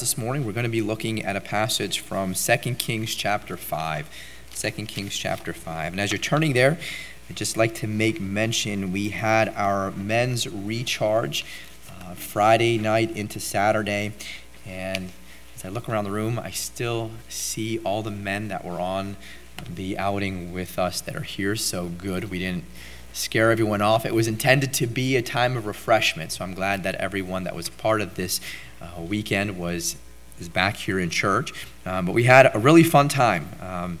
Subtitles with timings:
[0.00, 4.08] this morning we're going to be looking at a passage from 2 kings chapter 5
[4.54, 6.78] 2 kings chapter 5 and as you're turning there
[7.28, 11.44] i'd just like to make mention we had our men's recharge
[11.90, 14.12] uh, friday night into saturday.
[14.66, 15.10] And
[15.54, 19.16] as i look around the room i still see all the men that were on
[19.68, 21.56] the outing with us that are here.
[21.56, 22.64] So good we didn't
[23.12, 24.04] scare everyone off.
[24.04, 27.54] It was intended to be a time of refreshment, so I'm glad that everyone that
[27.54, 28.40] was part of this
[28.96, 29.96] uh, weekend was
[30.40, 31.52] is back here in church.
[31.86, 33.48] Um, but we had a really fun time.
[33.60, 33.98] Um,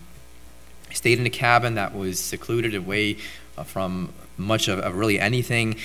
[0.92, 3.16] stayed in a cabin that was secluded away
[3.56, 5.76] uh, from much of, of really anything.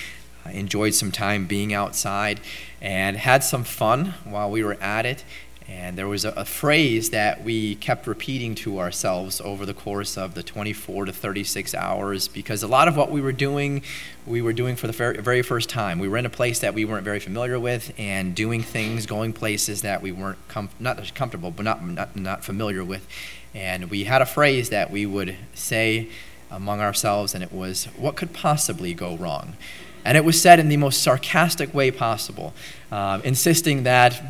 [0.50, 2.40] Enjoyed some time being outside
[2.80, 5.24] and had some fun while we were at it.
[5.70, 10.18] And there was a, a, phrase that we kept repeating to ourselves over the course
[10.18, 13.82] of the 24 to 36 hours because a lot of what we were doing,
[14.26, 16.00] we were doing for the very, first time.
[16.00, 19.32] We were in a place that we weren't very familiar with and doing things, going
[19.32, 23.06] places that we weren't com- not comfortable, but not, not, not familiar with.
[23.54, 26.08] And we had a phrase that we would say
[26.50, 29.56] among ourselves, and it was, What could possibly go wrong?
[30.04, 32.54] And it was said in the most sarcastic way possible,
[32.90, 34.20] uh, insisting that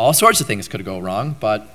[0.00, 1.68] all sorts of things could go wrong, but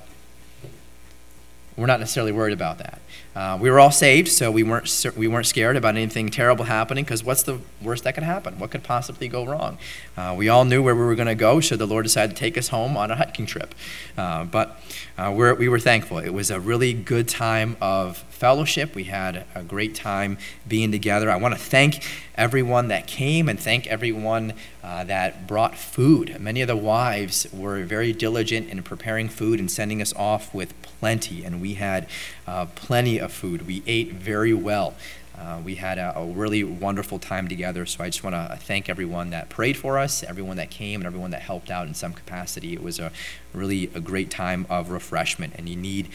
[1.76, 3.00] we're not necessarily worried about that.
[3.36, 7.04] Uh, we were all saved, so we weren't we weren't scared about anything terrible happening.
[7.04, 8.58] Because what's the worst that could happen?
[8.58, 9.78] What could possibly go wrong?
[10.16, 12.34] Uh, we all knew where we were going to go, should the Lord decide to
[12.34, 13.76] take us home on a hiking trip.
[14.18, 14.80] Uh, but
[15.16, 16.18] uh, we're, we were thankful.
[16.18, 18.96] It was a really good time of fellowship.
[18.96, 21.30] We had a great time being together.
[21.30, 22.02] I want to thank
[22.36, 26.38] everyone that came and thank everyone uh, that brought food.
[26.38, 30.80] Many of the wives were very diligent in preparing food and sending us off with
[30.82, 32.06] plenty, and we had
[32.46, 33.66] uh, plenty of food.
[33.66, 34.94] We ate very well.
[35.38, 37.84] Uh, we had a, a, really wonderful time together.
[37.84, 41.06] So I just want to thank everyone that prayed for us, everyone that came, and
[41.06, 42.72] everyone that helped out in some capacity.
[42.72, 43.12] It was a
[43.52, 46.08] really a great time of refreshment, and you need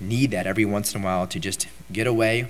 [0.00, 2.46] need that every once in a while to just get away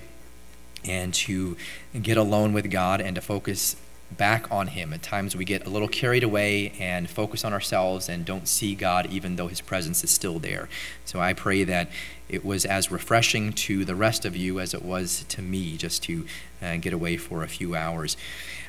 [0.88, 1.56] and to
[2.00, 3.76] get alone with God and to focus
[4.10, 4.92] back on Him.
[4.92, 8.74] At times we get a little carried away and focus on ourselves and don't see
[8.74, 10.68] God even though His presence is still there.
[11.04, 11.88] So I pray that
[12.28, 16.02] it was as refreshing to the rest of you as it was to me just
[16.04, 16.26] to
[16.62, 18.16] uh, get away for a few hours.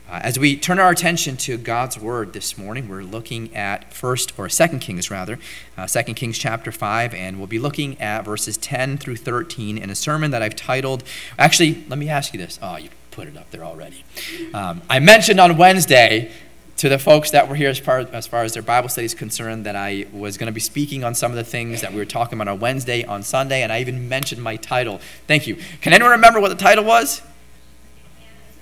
[0.09, 4.33] Uh, as we turn our attention to God's Word this morning, we're looking at First
[4.39, 5.37] or Second Kings rather,
[5.77, 9.91] uh, Second Kings chapter five, and we'll be looking at verses ten through thirteen in
[9.91, 11.03] a sermon that I've titled.
[11.37, 12.57] Actually, let me ask you this.
[12.59, 14.03] Oh, you put it up there already.
[14.51, 16.31] Um, I mentioned on Wednesday
[16.77, 19.13] to the folks that were here as far, as far as their Bible study is
[19.13, 21.97] concerned that I was going to be speaking on some of the things that we
[21.99, 25.01] were talking about on Wednesday, on Sunday, and I even mentioned my title.
[25.27, 25.57] Thank you.
[25.81, 27.21] Can anyone remember what the title was?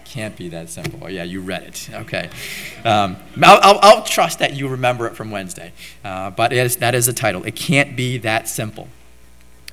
[0.09, 1.01] Can't be that simple.
[1.03, 1.89] Oh, yeah, you read it.
[1.91, 2.29] Okay.
[2.85, 5.73] Um, I'll, I'll, I'll, trust that you remember it from Wednesday.
[6.01, 7.43] Uh, but that is the title.
[7.43, 8.87] It can't be that simple.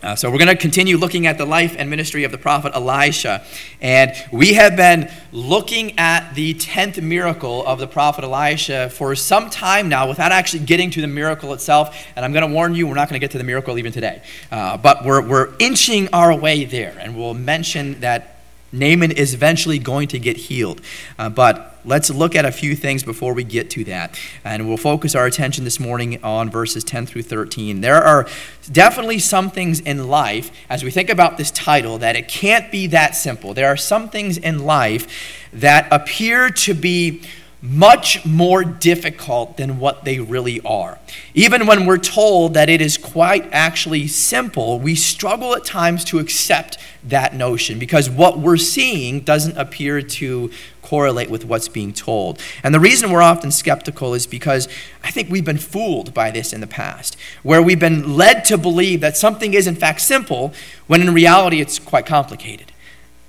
[0.02, 2.72] Uh, so, we're going to continue looking at the life and ministry of the prophet
[2.74, 3.44] Elisha.
[3.80, 9.50] And we have been looking at the 10th miracle of the prophet Elisha for some
[9.50, 12.08] time now without actually getting to the miracle itself.
[12.16, 13.92] And I'm going to warn you, we're not going to get to the miracle even
[13.92, 14.20] today.
[14.50, 16.96] Uh, but we're, we're inching our way there.
[16.98, 18.33] And we'll mention that
[18.78, 20.80] Naaman is eventually going to get healed.
[21.18, 24.18] Uh, but let's look at a few things before we get to that.
[24.44, 27.80] And we'll focus our attention this morning on verses 10 through 13.
[27.80, 28.26] There are
[28.70, 32.86] definitely some things in life, as we think about this title, that it can't be
[32.88, 33.54] that simple.
[33.54, 35.06] There are some things in life
[35.52, 37.22] that appear to be
[37.64, 40.98] much more difficult than what they really are.
[41.32, 46.18] Even when we're told that it is quite actually simple, we struggle at times to
[46.18, 50.50] accept that notion because what we're seeing doesn't appear to
[50.82, 52.38] correlate with what's being told.
[52.62, 54.68] And the reason we're often skeptical is because
[55.02, 58.58] I think we've been fooled by this in the past, where we've been led to
[58.58, 60.52] believe that something is in fact simple
[60.86, 62.72] when in reality it's quite complicated.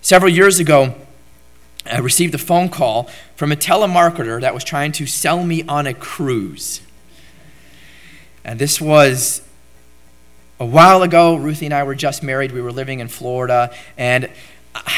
[0.02, 0.94] Several years ago,
[1.85, 5.88] I received a phone call from a telemarketer that was trying to sell me on
[5.88, 6.81] a cruise.
[8.44, 9.41] And this was
[10.59, 11.35] a while ago.
[11.35, 12.52] Ruthie and I were just married.
[12.52, 13.76] We were living in Florida.
[13.97, 14.29] And
[14.73, 14.91] I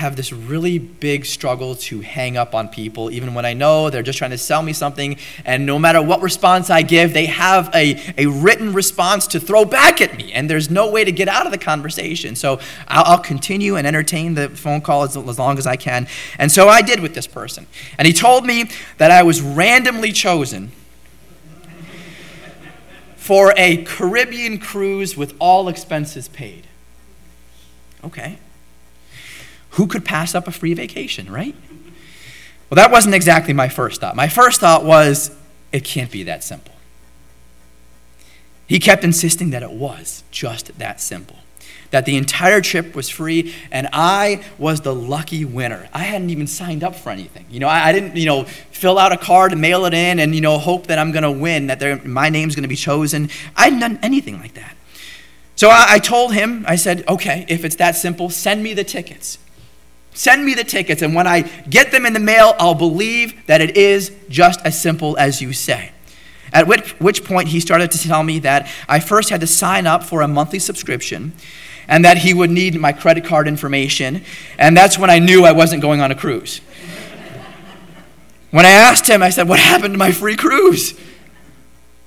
[0.00, 4.02] have this really big struggle to hang up on people, even when I know they're
[4.02, 5.16] just trying to sell me something.
[5.44, 9.64] And no matter what response I give, they have a, a written response to throw
[9.64, 10.32] back at me.
[10.32, 12.34] And there's no way to get out of the conversation.
[12.34, 16.08] So I'll, I'll continue and entertain the phone call as, as long as I can.
[16.38, 17.66] And so I did with this person.
[17.98, 20.72] And he told me that I was randomly chosen
[23.16, 26.66] for a Caribbean cruise with all expenses paid.
[28.02, 28.38] Okay
[29.70, 31.54] who could pass up a free vacation, right?
[32.68, 34.14] Well, that wasn't exactly my first thought.
[34.14, 35.36] My first thought was,
[35.72, 36.74] it can't be that simple.
[38.66, 41.36] He kept insisting that it was just that simple.
[41.90, 45.88] That the entire trip was free, and I was the lucky winner.
[45.92, 47.46] I hadn't even signed up for anything.
[47.50, 50.20] You know, I, I didn't, you know, fill out a card and mail it in
[50.20, 52.76] and, you know, hope that I'm going to win, that my name's going to be
[52.76, 53.28] chosen.
[53.56, 54.76] I hadn't done anything like that.
[55.56, 58.84] So I, I told him, I said, okay, if it's that simple, send me the
[58.84, 59.38] tickets.
[60.20, 61.40] Send me the tickets, and when I
[61.70, 65.54] get them in the mail, I'll believe that it is just as simple as you
[65.54, 65.92] say.
[66.52, 69.86] At which, which point, he started to tell me that I first had to sign
[69.86, 71.32] up for a monthly subscription
[71.88, 74.22] and that he would need my credit card information.
[74.58, 76.58] And that's when I knew I wasn't going on a cruise.
[78.50, 81.00] when I asked him, I said, What happened to my free cruise?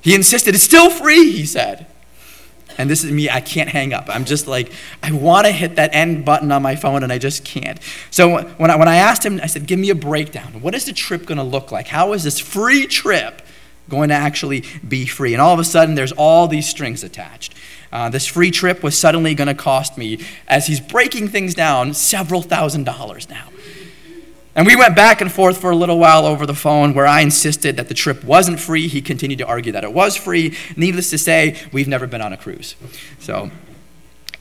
[0.02, 1.88] He insisted, It's still free, he said.
[2.78, 4.06] And this is me, I can't hang up.
[4.10, 4.72] I'm just like,
[5.02, 7.80] I want to hit that end button on my phone and I just can't.
[8.12, 10.62] So when I, when I asked him, I said, Give me a breakdown.
[10.62, 11.88] What is the trip going to look like?
[11.88, 13.42] How is this free trip
[13.90, 15.34] going to actually be free?
[15.34, 17.54] And all of a sudden, there's all these strings attached.
[17.92, 21.94] Uh, this free trip was suddenly going to cost me, as he's breaking things down,
[21.94, 23.50] several thousand dollars now.
[24.56, 27.22] And we went back and forth for a little while over the phone where I
[27.22, 28.88] insisted that the trip wasn't free.
[28.88, 30.56] He continued to argue that it was free.
[30.78, 32.76] Needless to say, we've never been on a cruise.
[33.20, 33.50] So,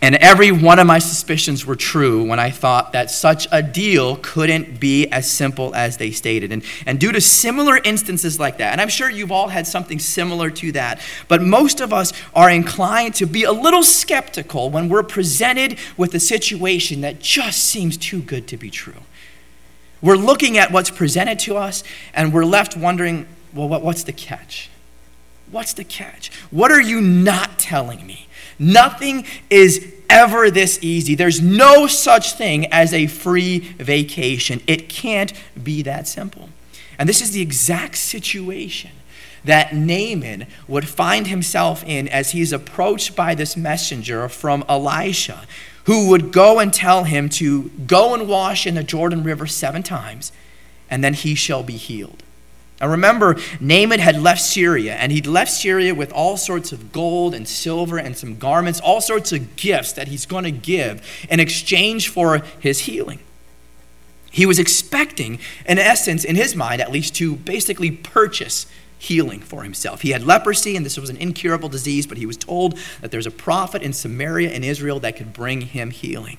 [0.03, 4.17] and every one of my suspicions were true when I thought that such a deal
[4.17, 6.51] couldn't be as simple as they stated.
[6.51, 10.01] And, and due to similar instances like that, and I'm sure you've all had something
[10.01, 14.89] similar to that, but most of us are inclined to be a little skeptical when
[14.89, 19.01] we're presented with a situation that just seems too good to be true.
[20.03, 24.13] We're looking at what's presented to us and we're left wondering, well, what, what's the
[24.13, 24.69] catch?
[25.51, 26.33] What's the catch?
[26.51, 28.27] What are you not telling me?
[28.59, 31.15] Nothing is ever this easy.
[31.15, 34.61] There's no such thing as a free vacation.
[34.67, 35.33] It can't
[35.63, 36.49] be that simple.
[36.99, 38.91] And this is the exact situation
[39.45, 45.43] that Naaman would find himself in as he's approached by this messenger from Elisha
[45.85, 49.83] who would go and tell him to go and wash in the Jordan River seven
[49.83, 50.33] times,
[50.91, 52.23] and then he shall be healed.
[52.81, 57.33] Now remember, Naaman had left Syria, and he'd left Syria with all sorts of gold
[57.35, 61.39] and silver and some garments, all sorts of gifts that he's going to give in
[61.39, 63.21] exchange for his healing.
[64.33, 68.67] He was expecting, in essence, in his mind at least, to basically purchase
[69.03, 70.03] healing for himself.
[70.03, 73.27] He had leprosy, and this was an incurable disease, but he was told that there's
[73.27, 76.39] a prophet in Samaria in Israel that could bring him healing.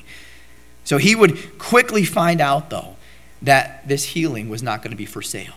[0.85, 2.95] So he would quickly find out, though,
[3.41, 5.55] that this healing was not going to be for sale.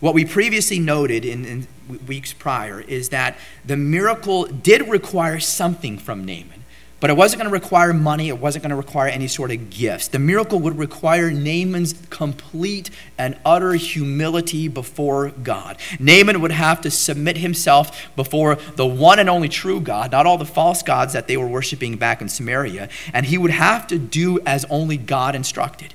[0.00, 1.66] What we previously noted in, in
[2.06, 6.61] weeks prior is that the miracle did require something from Naaman.
[7.02, 9.70] But it wasn't going to require money, it wasn't going to require any sort of
[9.70, 10.06] gifts.
[10.06, 15.78] The miracle would require Naaman's complete and utter humility before God.
[15.98, 20.38] Naaman would have to submit himself before the one and only true God, not all
[20.38, 23.98] the false gods that they were worshiping back in Samaria, and he would have to
[23.98, 25.94] do as only God instructed.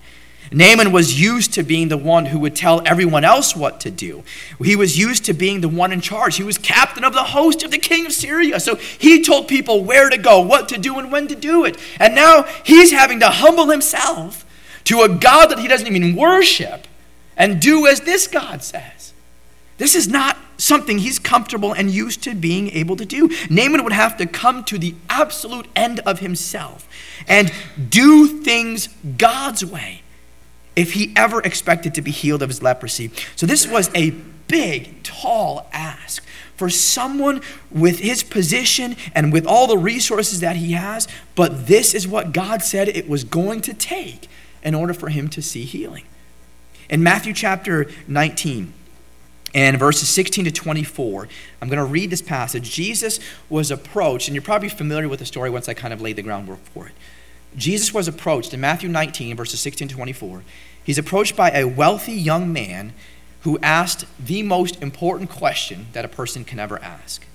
[0.51, 4.23] Naaman was used to being the one who would tell everyone else what to do.
[4.63, 6.37] He was used to being the one in charge.
[6.37, 8.59] He was captain of the host of the king of Syria.
[8.59, 11.77] So he told people where to go, what to do, and when to do it.
[11.99, 14.45] And now he's having to humble himself
[14.85, 16.87] to a God that he doesn't even worship
[17.35, 19.13] and do as this God says.
[19.77, 23.29] This is not something he's comfortable and used to being able to do.
[23.49, 26.87] Naaman would have to come to the absolute end of himself
[27.27, 27.51] and
[27.89, 30.01] do things God's way
[30.77, 33.11] if he ever expected to be healed of his leprosy.
[33.35, 34.11] So this was a
[34.47, 36.23] big, tall ask
[36.55, 41.93] for someone with his position and with all the resources that he has, but this
[41.93, 44.29] is what God said it was going to take
[44.63, 46.05] in order for him to see healing.
[46.89, 48.73] In Matthew chapter 19,
[49.53, 51.27] and verses 16 to 24,
[51.61, 52.69] I'm going to read this passage.
[52.69, 53.19] Jesus
[53.49, 56.21] was approached, and you're probably familiar with the story once I kind of laid the
[56.21, 56.93] groundwork for it.
[57.57, 60.43] Jesus was approached in Matthew 19, verses 16 to 24.
[60.83, 62.93] He's approached by a wealthy young man
[63.41, 67.25] who asked the most important question that a person can ever ask.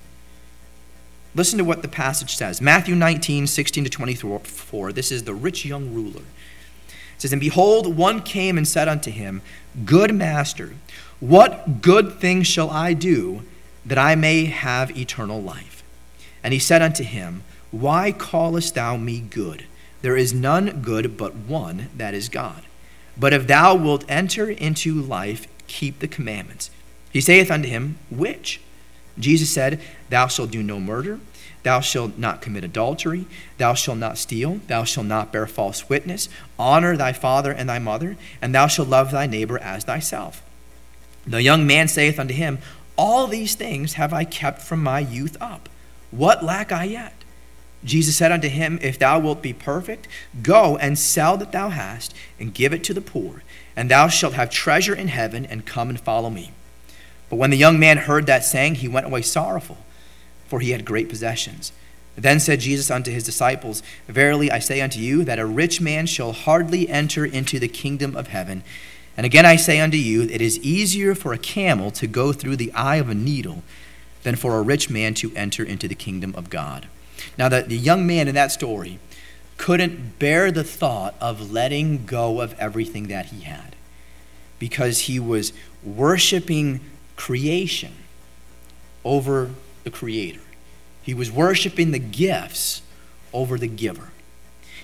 [1.34, 4.92] Listen to what the passage says Matthew 19, 16 to 24.
[4.92, 6.20] This is the rich young ruler.
[6.20, 9.42] It says, And behold, one came and said unto him,
[9.84, 10.74] Good master,
[11.20, 13.42] what good thing shall I do
[13.86, 15.82] that I may have eternal life?
[16.44, 19.64] And he said unto him, Why callest thou me good?
[20.02, 22.62] There is none good but one, that is God.
[23.16, 26.70] But if thou wilt enter into life, keep the commandments.
[27.12, 28.60] He saith unto him, Which?
[29.18, 31.20] Jesus said, Thou shalt do no murder,
[31.62, 33.26] thou shalt not commit adultery,
[33.58, 36.28] thou shalt not steal, thou shalt not bear false witness,
[36.58, 40.42] honor thy father and thy mother, and thou shalt love thy neighbor as thyself.
[41.26, 42.58] The young man saith unto him,
[42.96, 45.68] All these things have I kept from my youth up.
[46.10, 47.21] What lack I yet?
[47.84, 50.06] Jesus said unto him, If thou wilt be perfect,
[50.42, 53.42] go and sell that thou hast, and give it to the poor,
[53.74, 56.52] and thou shalt have treasure in heaven, and come and follow me.
[57.28, 59.78] But when the young man heard that saying, he went away sorrowful,
[60.46, 61.72] for he had great possessions.
[62.14, 66.06] Then said Jesus unto his disciples, Verily I say unto you, that a rich man
[66.06, 68.62] shall hardly enter into the kingdom of heaven.
[69.16, 72.56] And again I say unto you, it is easier for a camel to go through
[72.56, 73.62] the eye of a needle
[74.22, 76.86] than for a rich man to enter into the kingdom of God.
[77.38, 78.98] Now, the, the young man in that story
[79.56, 83.76] couldn't bear the thought of letting go of everything that he had
[84.58, 85.52] because he was
[85.84, 86.80] worshiping
[87.16, 87.92] creation
[89.04, 89.50] over
[89.84, 90.40] the Creator.
[91.02, 92.82] He was worshiping the gifts
[93.32, 94.10] over the giver.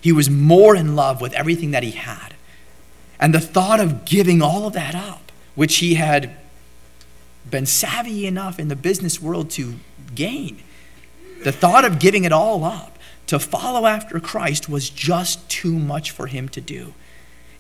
[0.00, 2.34] He was more in love with everything that he had.
[3.20, 6.36] And the thought of giving all of that up, which he had
[7.50, 9.74] been savvy enough in the business world to
[10.14, 10.62] gain,
[11.44, 16.10] the thought of giving it all up to follow after Christ was just too much
[16.10, 16.94] for him to do.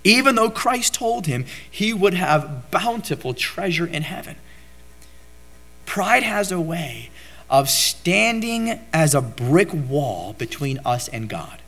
[0.04, 4.36] Even though Christ told him he would have bountiful treasure in heaven.
[5.84, 7.10] Pride has a way
[7.50, 11.60] of standing as a brick wall between us and God.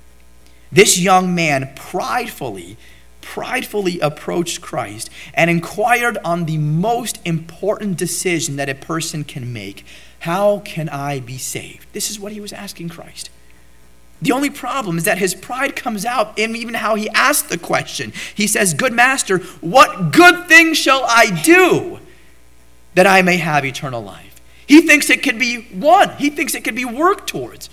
[0.72, 2.76] This young man pridefully,
[3.20, 9.84] pridefully approached Christ and inquired on the most important decision that a person can make
[10.20, 11.86] How can I be saved?
[11.92, 13.30] This is what he was asking Christ.
[14.22, 17.56] The only problem is that his pride comes out in even how he asked the
[17.56, 18.12] question.
[18.34, 22.00] He says, Good master, what good thing shall I do
[22.94, 24.40] that I may have eternal life?
[24.66, 27.70] He thinks it can be won, he thinks it can be worked towards.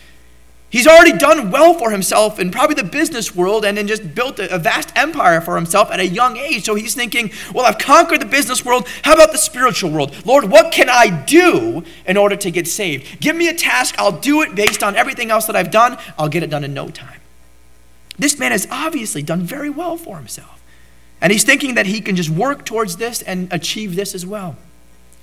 [0.70, 4.38] He's already done well for himself in probably the business world and then just built
[4.40, 6.66] a, vast empire for himself at a young age.
[6.66, 8.86] So he's thinking, well, I've conquered the business world.
[9.04, 10.14] How about the spiritual world?
[10.26, 13.22] Lord, what can I do in order to get saved?
[13.22, 13.96] Give me a task.
[13.98, 15.98] I'll do it based on everything else that I've done.
[16.20, 17.22] I'll get it done in no time.
[18.20, 20.62] This man has obviously done very well for himself.
[21.22, 24.58] And he's thinking that he can just work towards this and achieve this as well.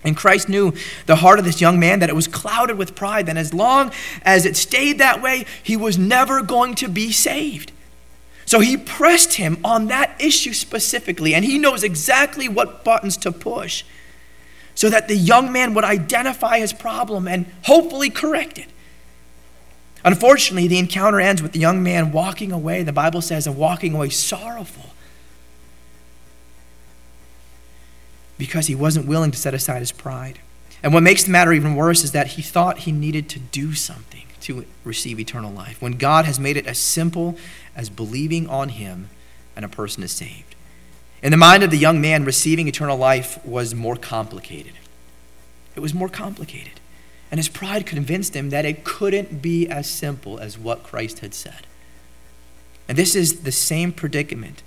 [0.04, 0.74] And Christ knew
[1.06, 3.90] the heart of this young man that it was clouded with pride, and as long
[4.22, 7.72] as it stayed that way, he was never going to be saved.
[8.44, 13.32] So he pressed him on that issue specifically, and he knows exactly what buttons to
[13.32, 13.84] push
[14.74, 18.68] so that the young man would identify his problem and hopefully correct it.
[20.04, 23.94] Unfortunately, the encounter ends with the young man walking away, the Bible says, and walking
[23.94, 24.93] away sorrowful
[28.46, 30.38] because he wasn't willing to set aside his pride.
[30.82, 33.72] And what makes the matter even worse is that he thought he needed to do
[33.72, 37.38] something to receive eternal life, when God has made it as simple
[37.74, 39.08] as believing on him
[39.56, 40.54] and a person is saved.
[41.22, 44.74] In the mind of the young man, receiving eternal life was more complicated.
[45.74, 46.80] It was more complicated.
[47.30, 51.32] And his pride convinced him that it couldn't be as simple as what Christ had
[51.32, 51.66] said.
[52.86, 54.62] And this is the same predicament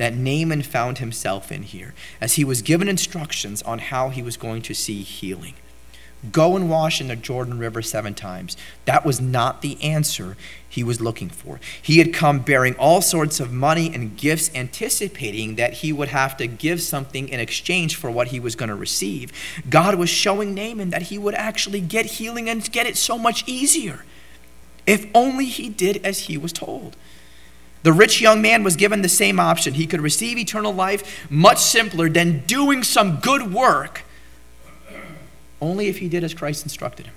[0.00, 1.92] that Naaman found himself in here
[2.22, 5.52] as he was given instructions on how he was going to see healing.
[6.32, 8.56] Go and wash in the Jordan River seven times.
[8.86, 11.60] That was not the answer he was looking for.
[11.82, 16.34] He had come bearing all sorts of money and gifts, anticipating that he would have
[16.38, 19.30] to give something in exchange for what he was going to receive.
[19.68, 23.46] God was showing Naaman that he would actually get healing and get it so much
[23.46, 24.06] easier
[24.86, 26.96] if only he did as he was told.
[27.82, 29.74] The rich young man was given the same option.
[29.74, 34.02] He could receive eternal life much simpler than doing some good work,
[35.60, 37.14] only if he did as Christ instructed him.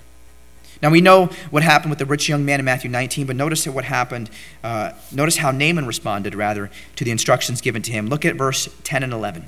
[0.81, 3.65] Now we know what happened with the rich young man in Matthew 19, but notice
[3.65, 4.29] what happened.
[4.63, 8.07] Uh, notice how Naaman responded, rather, to the instructions given to him.
[8.07, 9.47] Look at verse 10 and 11.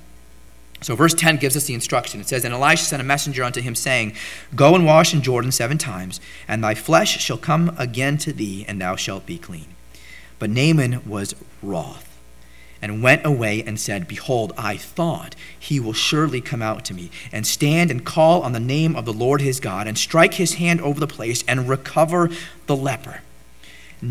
[0.81, 2.22] So, verse 10 gives us the instruction.
[2.22, 4.13] It says, And Elisha sent a messenger unto him, saying,
[4.55, 8.65] Go and wash in Jordan seven times, and thy flesh shall come again to thee,
[8.67, 9.75] and thou shalt be clean.
[10.39, 12.15] But Naaman was wroth
[12.81, 17.09] and went away and said, Behold, I thought he will surely come out to me
[17.31, 20.55] and stand and call on the name of the Lord his God and strike his
[20.55, 22.29] hand over the place and recover
[22.67, 23.21] the leper.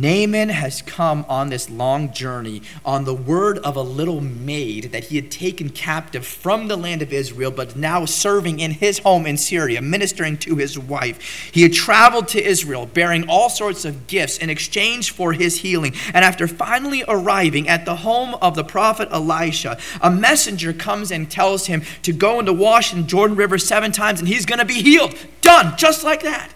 [0.00, 5.04] Naaman has come on this long journey on the word of a little maid that
[5.04, 9.26] he had taken captive from the land of Israel, but now serving in his home
[9.26, 11.50] in Syria, ministering to his wife.
[11.52, 15.94] He had traveled to Israel bearing all sorts of gifts in exchange for his healing.
[16.12, 21.30] And after finally arriving at the home of the prophet Elisha, a messenger comes and
[21.30, 24.58] tells him to go and to wash in Jordan River seven times and he's going
[24.58, 25.14] to be healed.
[25.40, 26.53] Done, just like that.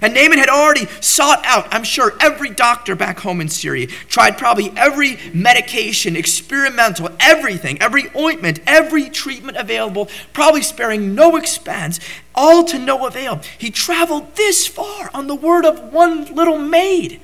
[0.00, 4.38] And Naaman had already sought out, I'm sure, every doctor back home in Syria, tried
[4.38, 12.00] probably every medication, experimental, everything, every ointment, every treatment available, probably sparing no expense,
[12.34, 13.42] all to no avail.
[13.58, 17.20] He traveled this far on the word of one little maid,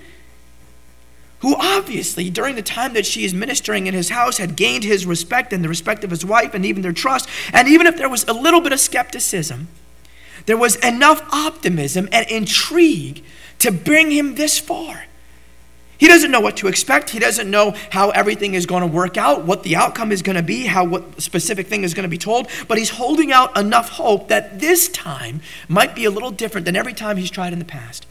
[1.40, 5.06] who obviously, during the time that she is ministering in his house, had gained his
[5.06, 7.28] respect and the respect of his wife and even their trust.
[7.52, 9.68] And even if there was a little bit of skepticism,
[10.48, 13.22] there was enough optimism and intrigue
[13.58, 15.04] to bring him this far.
[15.98, 17.10] He doesn't know what to expect.
[17.10, 20.36] He doesn't know how everything is going to work out, what the outcome is going
[20.36, 23.58] to be, how what specific thing is going to be told, but he's holding out
[23.58, 27.52] enough hope that this time might be a little different than every time he's tried
[27.52, 28.06] in the past.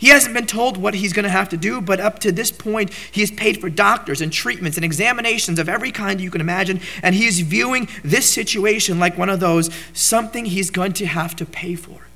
[0.00, 2.50] He hasn't been told what he's going to have to do, but up to this
[2.50, 6.40] point, he has paid for doctors and treatments and examinations of every kind you can
[6.40, 11.06] imagine, and he is viewing this situation like one of those, something he's going to
[11.06, 12.06] have to pay for.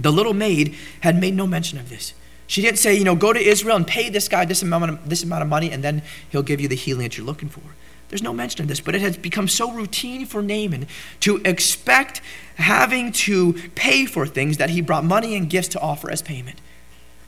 [0.00, 2.14] The little maid had made no mention of this.
[2.46, 5.06] She didn't say, you know, go to Israel and pay this guy this amount of,
[5.06, 7.60] this amount of money, and then he'll give you the healing that you're looking for.
[8.08, 10.86] There's no mention of this, but it has become so routine for Naaman
[11.20, 12.22] to expect
[12.54, 16.60] having to pay for things that he brought money and gifts to offer as payment.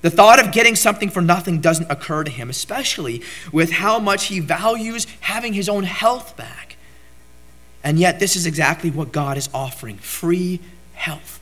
[0.07, 4.27] The thought of getting something for nothing doesn't occur to him, especially with how much
[4.27, 6.77] he values having his own health back.
[7.83, 10.61] And yet, this is exactly what God is offering free
[10.95, 11.41] health.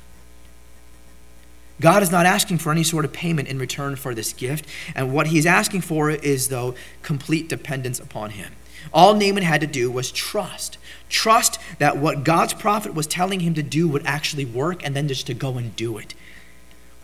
[1.79, 5.13] God is not asking for any sort of payment in return for this gift, and
[5.13, 8.51] what he's asking for is, though, complete dependence upon him.
[8.95, 10.79] All Naaman had to do was trust.
[11.11, 15.07] Trust that what God's prophet was telling him to do would actually work, and then
[15.07, 16.15] just to go and do it.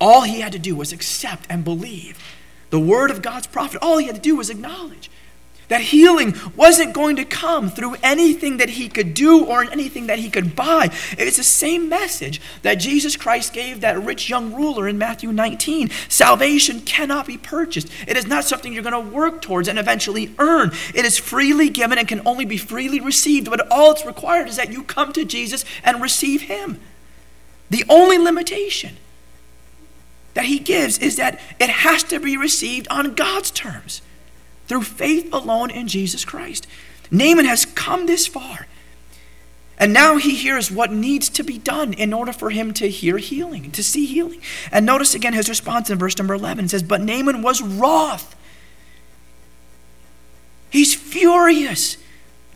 [0.01, 2.19] All he had to do was accept and believe
[2.71, 3.79] the word of God's prophet.
[3.83, 5.11] All he had to do was acknowledge
[5.71, 10.19] that healing wasn't going to come through anything that he could do or anything that
[10.19, 10.91] he could buy.
[11.13, 15.91] It's the same message that Jesus Christ gave that rich young ruler in Matthew 19.
[16.09, 20.35] Salvation cannot be purchased, it is not something you're going to work towards and eventually
[20.41, 20.73] earn.
[20.93, 24.57] It is freely given and can only be freely received, but all it's required is
[24.57, 26.81] that you come to Jesus and receive him.
[27.71, 28.97] The only limitation
[30.35, 34.03] that he gives is that it has to be received on God's terms
[34.67, 36.67] through faith alone in Jesus Christ.
[37.11, 38.67] Naaman has come this far.
[39.79, 43.17] And now he hears what needs to be done in order for him to hear
[43.17, 44.43] healing, to see healing.
[44.71, 48.37] And notice again his response in verse number 11 it says, But Naaman was wroth.
[50.69, 51.97] He's furious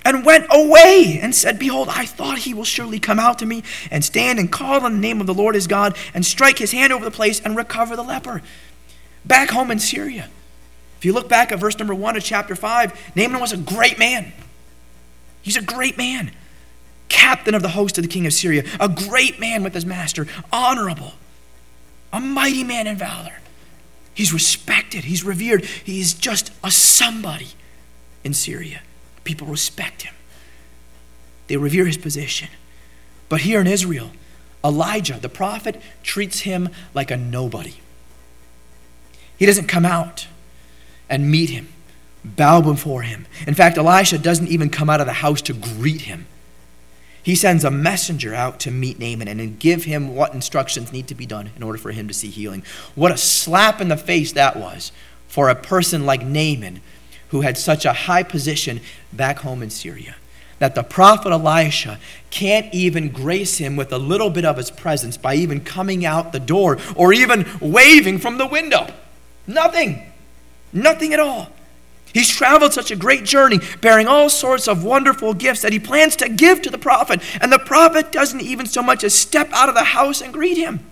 [0.05, 3.63] and went away and said, Behold, I thought he will surely come out to me
[3.91, 6.73] and stand and call on the name of the Lord his God and strike his
[6.73, 8.43] hand over the place and recover the leper.
[9.25, 10.29] Back home in Syria.
[10.99, 13.99] If you look back at verse number one of chapter 5, Naaman was a great
[13.99, 14.33] man.
[15.43, 16.33] He's a great man.
[17.09, 20.27] Captain of the host of the king of Syria, a great man with his master,
[20.53, 21.13] honorable,
[22.13, 23.41] a mighty man in valor.
[24.15, 27.49] He's respected, he's revered, he's just a somebody
[28.23, 28.81] in Syria.
[29.25, 30.15] People respect him,
[31.49, 32.49] they revere his position.
[33.29, 34.11] But here in Israel,
[34.63, 37.75] Elijah, the prophet, treats him like a nobody.
[39.37, 40.27] He doesn't come out
[41.09, 41.69] and meet him,
[42.25, 43.27] bow before him.
[43.47, 46.27] In fact, Elisha doesn't even come out of the house to greet him.
[47.23, 51.15] He sends a messenger out to meet Naaman and give him what instructions need to
[51.15, 52.63] be done in order for him to see healing.
[52.95, 54.93] What a slap in the face that was
[55.27, 56.83] for a person like Naaman
[57.35, 58.81] who had such a high position
[59.13, 60.15] back home in Syria.
[60.61, 61.99] That the prophet Elisha
[62.31, 66.31] can't even grace him with a little bit of his presence by even coming out
[66.31, 68.87] the door or even waving from the window.
[69.49, 70.13] Nothing.
[70.73, 71.51] Nothing at all.
[72.13, 76.15] He's traveled such a great journey, bearing all sorts of wonderful gifts that he plans
[76.15, 79.69] to give to the prophet, and the prophet doesn't even so much as step out
[79.69, 80.87] of the house and greet him.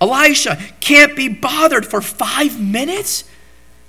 [0.00, 3.22] Elisha can't be bothered for five minutes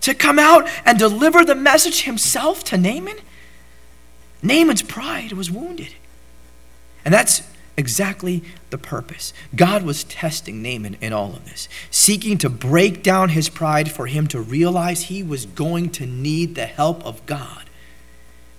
[0.08, 3.18] to come out and deliver the message himself to Naaman?
[4.42, 5.94] Naaman's pride was wounded.
[7.06, 7.44] And that's
[7.78, 9.34] exactly the purpose.
[9.56, 14.08] God was testing Naaman in all of this, seeking to break down his pride for
[14.08, 17.70] him to realize he was going to need the help of God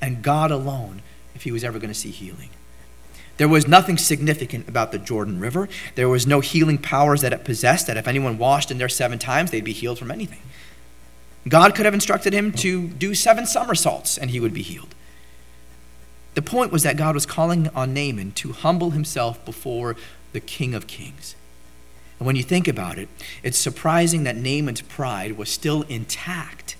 [0.00, 1.02] and God alone
[1.34, 2.50] if he was ever going to see healing.
[3.38, 5.68] There was nothing significant about the Jordan River.
[5.94, 9.18] There was no healing powers that it possessed, that if anyone washed in there seven
[9.18, 10.40] times, they'd be healed from anything.
[11.46, 14.94] God could have instructed him to do seven somersaults and he would be healed.
[16.34, 19.96] The point was that God was calling on Naaman to humble himself before
[20.32, 21.34] the King of Kings.
[22.18, 23.08] And when you think about it,
[23.42, 26.76] it's surprising that Naaman's pride was still intact,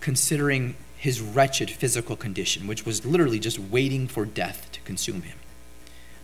[0.00, 5.38] considering his wretched physical condition, which was literally just waiting for death to consume him.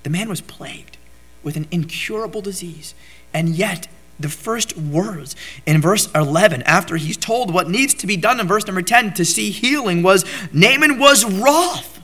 [0.02, 0.96] The man was plagued
[1.42, 2.94] with an incurable disease.
[3.34, 5.34] And yet, the first words
[5.66, 9.14] in verse 11, after he's told what needs to be done in verse number 10
[9.14, 12.00] to see healing, was Naaman was wroth.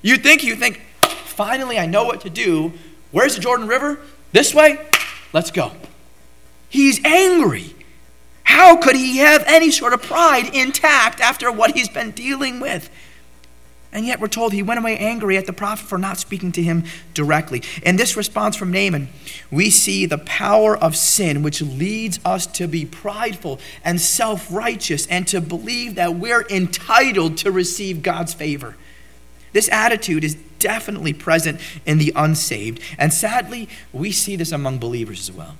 [0.00, 0.80] You think, you think,
[1.24, 2.72] finally I know what to do.
[3.10, 3.98] Where's the Jordan River?
[4.32, 4.78] This way?
[5.32, 5.72] Let's go.
[6.68, 7.74] He's angry.
[8.44, 12.90] How could he have any sort of pride intact after what he's been dealing with?
[13.92, 16.62] And yet we're told he went away angry at the prophet for not speaking to
[16.62, 17.62] him directly.
[17.82, 19.08] In this response from Naaman,
[19.50, 25.06] we see the power of sin, which leads us to be prideful and self righteous
[25.08, 28.76] and to believe that we're entitled to receive God's favor.
[29.52, 32.80] This attitude is definitely present in the unsaved.
[32.96, 35.56] And sadly, we see this among believers as well.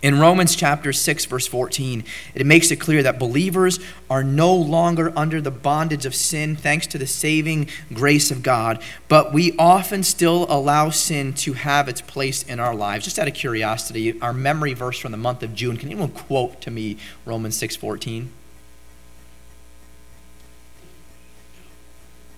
[0.00, 2.04] In Romans chapter 6, verse 14,
[2.36, 6.86] it makes it clear that believers are no longer under the bondage of sin thanks
[6.88, 12.00] to the saving grace of God, but we often still allow sin to have its
[12.00, 13.06] place in our lives.
[13.06, 16.60] Just out of curiosity, our memory verse from the month of June, can anyone quote
[16.60, 18.30] to me Romans 6, 14?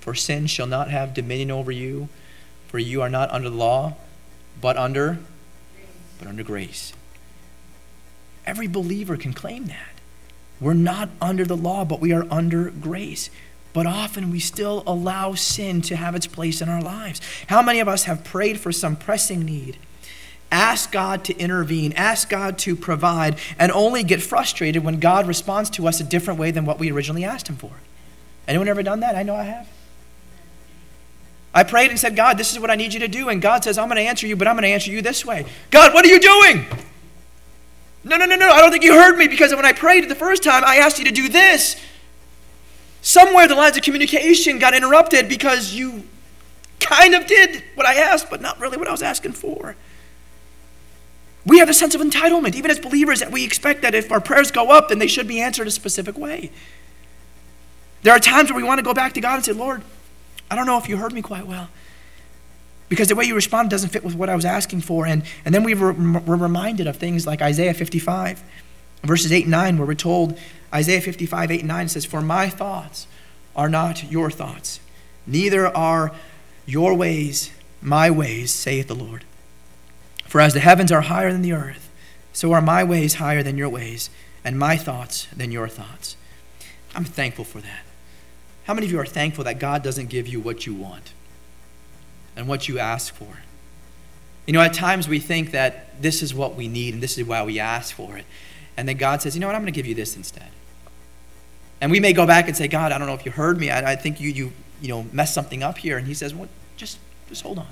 [0.00, 2.08] For sin shall not have dominion over you,
[2.68, 3.96] for you are not under the law,
[4.62, 5.18] but under
[6.18, 6.92] but under grace.
[8.50, 10.00] Every believer can claim that.
[10.60, 13.30] We're not under the law, but we are under grace.
[13.72, 17.20] But often we still allow sin to have its place in our lives.
[17.46, 19.78] How many of us have prayed for some pressing need?
[20.50, 25.70] Ask God to intervene, ask God to provide, and only get frustrated when God responds
[25.70, 27.70] to us a different way than what we originally asked Him for.
[28.48, 29.14] Anyone ever done that?
[29.14, 29.68] I know I have.
[31.54, 33.28] I prayed and said, God, this is what I need you to do.
[33.28, 35.24] And God says, I'm going to answer you, but I'm going to answer you this
[35.24, 35.46] way.
[35.70, 36.66] God, what are you doing?
[38.02, 38.50] No, no, no, no.
[38.50, 40.98] I don't think you heard me because when I prayed the first time, I asked
[40.98, 41.76] you to do this.
[43.02, 46.04] Somewhere the lines of communication got interrupted because you
[46.78, 49.76] kind of did what I asked, but not really what I was asking for.
[51.46, 54.20] We have a sense of entitlement, even as believers, that we expect that if our
[54.20, 56.50] prayers go up, then they should be answered a specific way.
[58.02, 59.82] There are times where we want to go back to God and say, Lord,
[60.50, 61.68] I don't know if you heard me quite well
[62.90, 65.06] because the way you respond doesn't fit with what I was asking for.
[65.06, 68.42] And, and then we were, were reminded of things like Isaiah 55,
[69.04, 70.38] verses 8 and 9, where we're told,
[70.74, 73.06] Isaiah 55, 8 and 9 says, For my thoughts
[73.56, 74.80] are not your thoughts,
[75.26, 76.12] neither are
[76.66, 77.50] your ways
[77.82, 79.24] my ways, saith the Lord.
[80.26, 81.90] For as the heavens are higher than the earth,
[82.32, 84.10] so are my ways higher than your ways,
[84.44, 86.16] and my thoughts than your thoughts.
[86.94, 87.82] I'm thankful for that.
[88.64, 91.12] How many of you are thankful that God doesn't give you what you want?
[92.40, 93.28] And what you ask for.
[94.46, 97.26] You know, at times we think that this is what we need and this is
[97.26, 98.24] why we ask for it.
[98.78, 100.48] And then God says, you know what, I'm going to give you this instead.
[101.82, 103.70] And we may go back and say, God, I don't know if you heard me.
[103.70, 105.98] I, I think you, you, you know, messed something up here.
[105.98, 106.48] And he says, well,
[106.78, 106.98] just,
[107.28, 107.68] just hold on.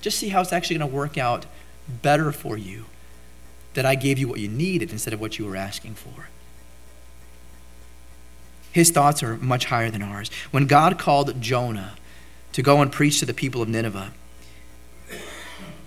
[0.00, 1.46] Just see how it's actually going to work out
[2.02, 2.84] better for you
[3.74, 6.28] that I gave you what you needed instead of what you were asking for.
[8.70, 10.30] His thoughts are much higher than ours.
[10.52, 11.94] When God called Jonah
[12.52, 14.12] to go and preach to the people of Nineveh.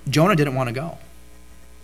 [0.10, 0.98] Jonah didn't want to go.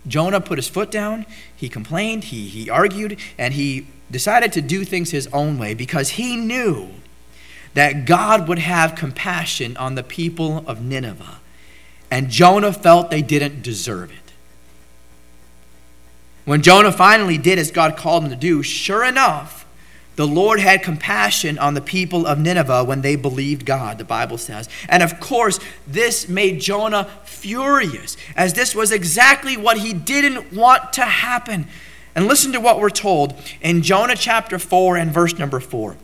[0.06, 4.84] Jonah put his foot down, he complained, he, he argued, and he decided to do
[4.84, 6.88] things his own way because he knew
[7.74, 11.38] that God would have compassion on the people of Nineveh.
[12.10, 14.16] And Jonah felt they didn't deserve it.
[16.44, 19.64] When Jonah finally did as God called him to do, sure enough,
[20.16, 24.38] the Lord had compassion on the people of Nineveh when they believed God, the Bible
[24.38, 24.68] says.
[24.88, 30.92] And of course, this made Jonah furious, as this was exactly what he didn't want
[30.94, 31.68] to happen.
[32.14, 35.96] And listen to what we're told in Jonah chapter 4 and verse number 4.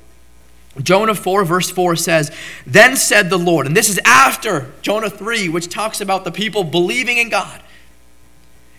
[0.82, 2.30] Jonah 4, verse 4 says,
[2.66, 6.64] Then said the Lord, and this is after Jonah 3, which talks about the people
[6.64, 7.62] believing in God.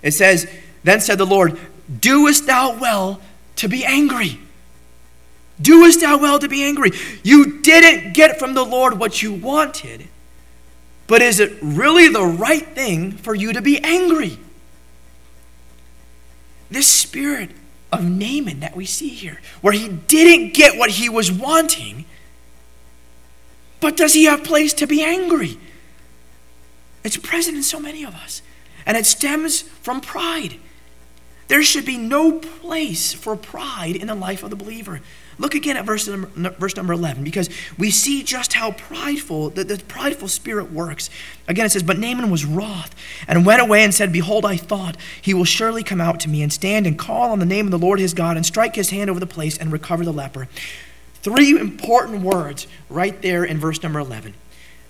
[0.01, 0.47] It says,
[0.83, 1.59] Then said the Lord,
[1.99, 3.21] Doest thou well
[3.57, 4.39] to be angry?
[5.61, 6.91] Doest thou well to be angry?
[7.23, 10.07] You didn't get from the Lord what you wanted,
[11.07, 14.37] but is it really the right thing for you to be angry?
[16.69, 17.51] This spirit
[17.91, 22.05] of Naaman that we see here, where he didn't get what he was wanting,
[23.79, 25.57] but does he have place to be angry?
[27.03, 28.41] It's present in so many of us,
[28.85, 30.59] and it stems from pride.
[31.47, 34.99] There should be no place for pride in the life of the believer.
[35.39, 39.63] Look again at verse number, verse number 11 because we see just how prideful, the,
[39.63, 41.09] the prideful spirit works.
[41.47, 42.95] Again, it says, But Naaman was wroth
[43.27, 46.41] and went away and said, Behold, I thought he will surely come out to me
[46.41, 48.89] and stand and call on the name of the Lord his God and strike his
[48.89, 50.47] hand over the place and recover the leper.
[51.21, 54.33] Three important words right there in verse number 11.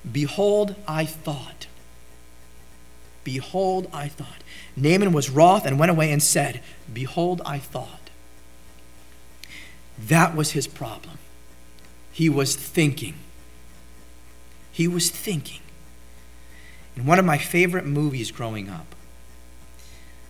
[0.10, 1.68] Behold, I thought.
[3.24, 4.44] Behold, I thought.
[4.78, 6.62] Naaman was wroth and went away and said,
[6.94, 8.07] Behold, I thought.
[9.98, 11.18] That was his problem.
[12.12, 13.16] He was thinking.
[14.72, 15.62] He was thinking.
[16.96, 18.96] In one of my favorite movies growing up,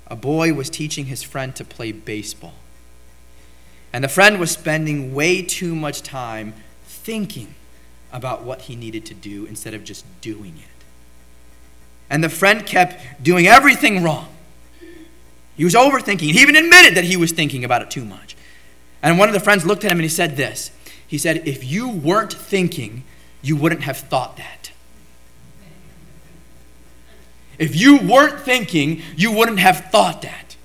[0.08, 2.54] a boy was teaching his friend to play baseball.
[3.92, 6.54] And the friend was spending way too much time
[6.84, 7.56] thinking
[8.12, 10.86] about what he needed to do instead of just doing it.
[12.10, 14.30] And the friend kept doing everything wrong.
[15.58, 16.32] He was overthinking.
[16.32, 18.37] He even admitted that he was thinking about it too much.
[19.02, 20.72] And one of the friends looked at him and he said this
[21.08, 23.04] He said, If you weren't thinking,
[23.42, 24.72] you wouldn't have thought that.
[27.58, 30.56] If you weren't thinking, you wouldn't have thought that.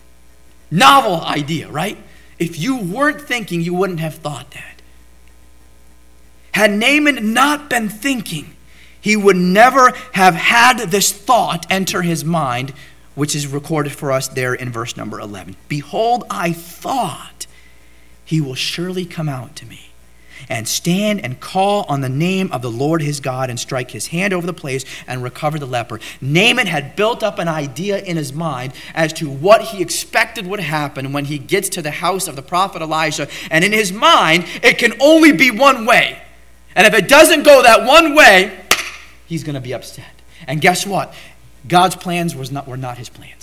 [0.70, 1.96] Novel idea, right?
[2.38, 4.82] If you weren't thinking, you wouldn't have thought that.
[6.52, 8.56] Had Naaman not been thinking,
[9.00, 12.72] he would never have had this thought enter his mind,
[13.14, 15.56] which is recorded for us there in verse number 11.
[15.68, 17.46] Behold, I thought
[18.24, 19.92] he will surely come out to me
[20.48, 24.08] and stand and call on the name of the Lord his God and strike his
[24.08, 26.00] hand over the place and recover the leper.
[26.20, 30.60] Naaman had built up an idea in his mind as to what he expected would
[30.60, 33.28] happen when he gets to the house of the prophet Elisha.
[33.50, 36.20] And in his mind, it can only be one way.
[36.74, 38.58] And if it doesn't go that one way,
[39.26, 40.22] he's going to be upset.
[40.46, 41.14] And guess what?
[41.68, 43.41] God's plans was not, were not his plans.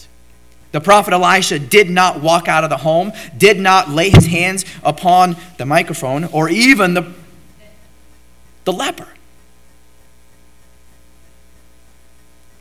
[0.71, 4.65] The prophet Elisha did not walk out of the home, did not lay his hands
[4.83, 7.11] upon the microphone or even the,
[8.65, 9.07] the leper.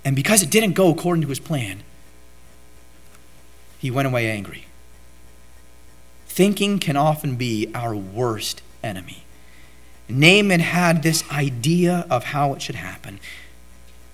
[0.05, 1.83] And because it didn't go according to his plan,
[3.79, 4.65] he went away angry.
[6.27, 9.25] Thinking can often be our worst enemy.
[10.09, 13.21] Naaman had this idea of how it should happen.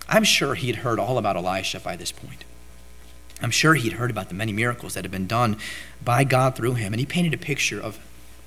[0.08, 2.44] I'm sure he'd heard all about Elisha by this point.
[3.42, 5.56] I'm sure he'd heard about the many miracles that had been done
[6.02, 7.98] by God through him, and he painted a picture of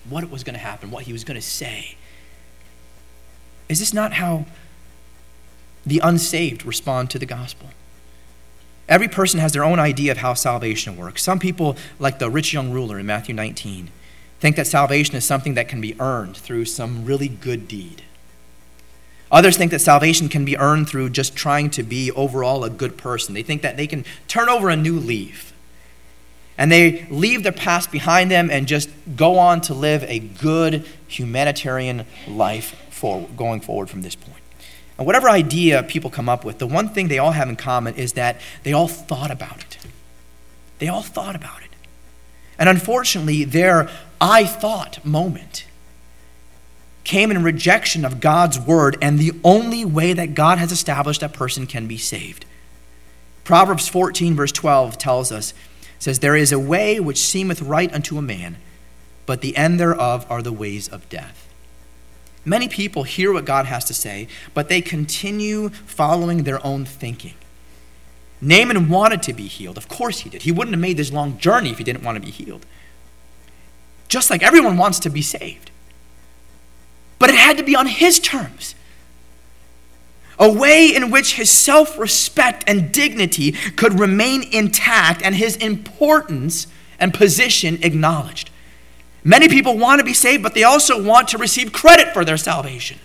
[0.09, 1.95] what was going to happen, what he was going to say.
[3.69, 4.45] Is this not how
[5.85, 7.69] the unsaved respond to the gospel?
[8.87, 11.21] Every person has their own idea of how salvation works.
[11.21, 13.89] Some people, like the rich young ruler in Matthew 19,
[14.39, 18.03] think that salvation is something that can be earned through some really good deed.
[19.31, 22.97] Others think that salvation can be earned through just trying to be overall a good
[22.97, 23.33] person.
[23.33, 25.53] They think that they can turn over a new leaf.
[26.57, 30.85] And they leave their past behind them and just go on to live a good
[31.07, 34.41] humanitarian life for, going forward from this point.
[34.97, 37.93] And whatever idea people come up with, the one thing they all have in common
[37.95, 39.77] is that they all thought about it.
[40.79, 41.69] They all thought about it.
[42.57, 45.65] And unfortunately, their I thought moment
[47.07, 51.31] came in rejection of God's word and the only way that God has established that
[51.31, 52.45] person can be saved.
[53.45, 55.53] Proverbs 14, verse 12 tells us,
[55.99, 58.57] says, There is a way which seemeth right unto a man,
[59.25, 61.47] but the end thereof are the ways of death.
[62.43, 67.35] Many people hear what God has to say, but they continue following their own thinking.
[68.41, 69.77] Naaman wanted to be healed.
[69.77, 70.41] Of course he did.
[70.41, 72.65] He wouldn't have made this long journey if he didn't want to be healed.
[74.09, 75.71] Just like everyone wants to be saved
[77.19, 78.75] but it had to be on his terms.
[80.39, 86.67] A way in which his self respect and dignity could remain intact and his importance
[86.99, 88.51] and position acknowledged.
[89.23, 92.37] Many people want to be saved, but they also want to receive credit for their
[92.37, 92.99] salvation.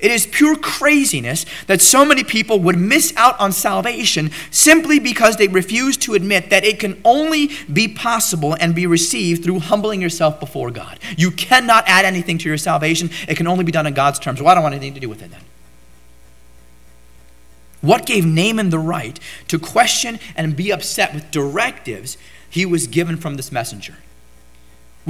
[0.00, 5.36] It is pure craziness that so many people would miss out on salvation simply because
[5.36, 10.00] they refuse to admit that it can only be possible and be received through humbling
[10.00, 10.98] yourself before God.
[11.16, 14.40] You cannot add anything to your salvation, it can only be done in God's terms.
[14.40, 15.42] Well, I don't want anything to do with it then.
[17.80, 23.16] What gave Naaman the right to question and be upset with directives he was given
[23.16, 23.96] from this messenger?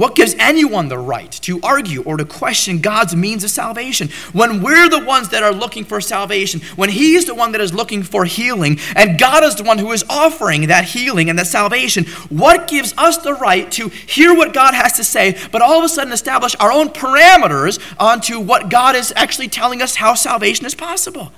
[0.01, 4.63] What gives anyone the right to argue or to question God's means of salvation when
[4.63, 8.01] we're the ones that are looking for salvation, when He's the one that is looking
[8.01, 12.05] for healing, and God is the one who is offering that healing and that salvation?
[12.29, 15.83] What gives us the right to hear what God has to say, but all of
[15.83, 20.65] a sudden establish our own parameters onto what God is actually telling us how salvation
[20.65, 21.31] is possible?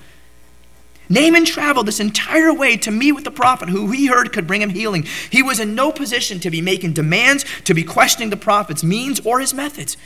[1.08, 4.62] Naaman traveled this entire way to meet with the prophet who he heard could bring
[4.62, 5.06] him healing.
[5.30, 9.20] He was in no position to be making demands, to be questioning the prophet's means
[9.20, 9.96] or his methods.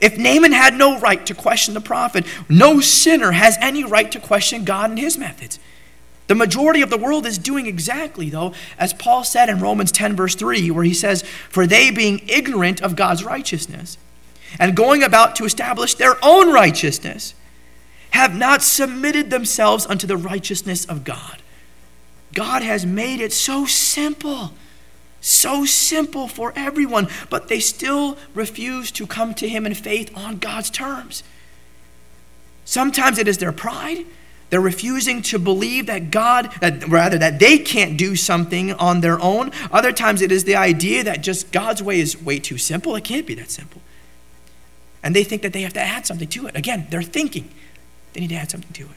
[0.00, 4.20] If Naaman had no right to question the prophet, no sinner has any right to
[4.20, 5.58] question God and his methods.
[6.26, 10.14] The majority of the world is doing exactly, though, as Paul said in Romans 10,
[10.14, 13.98] verse 3, where he says, For they being ignorant of God's righteousness
[14.58, 17.34] and going about to establish their own righteousness,
[18.10, 21.42] have not submitted themselves unto the righteousness of God.
[22.32, 24.52] God has made it so simple.
[25.20, 30.38] So simple for everyone, but they still refuse to come to Him in faith on
[30.38, 31.22] God's terms.
[32.64, 34.06] Sometimes it is their pride.
[34.48, 39.20] They're refusing to believe that God, that rather, that they can't do something on their
[39.20, 39.52] own.
[39.70, 42.96] Other times it is the idea that just God's way is way too simple.
[42.96, 43.82] It can't be that simple.
[45.02, 46.56] And they think that they have to add something to it.
[46.56, 47.50] Again, they're thinking
[48.12, 48.96] they need to add something to it.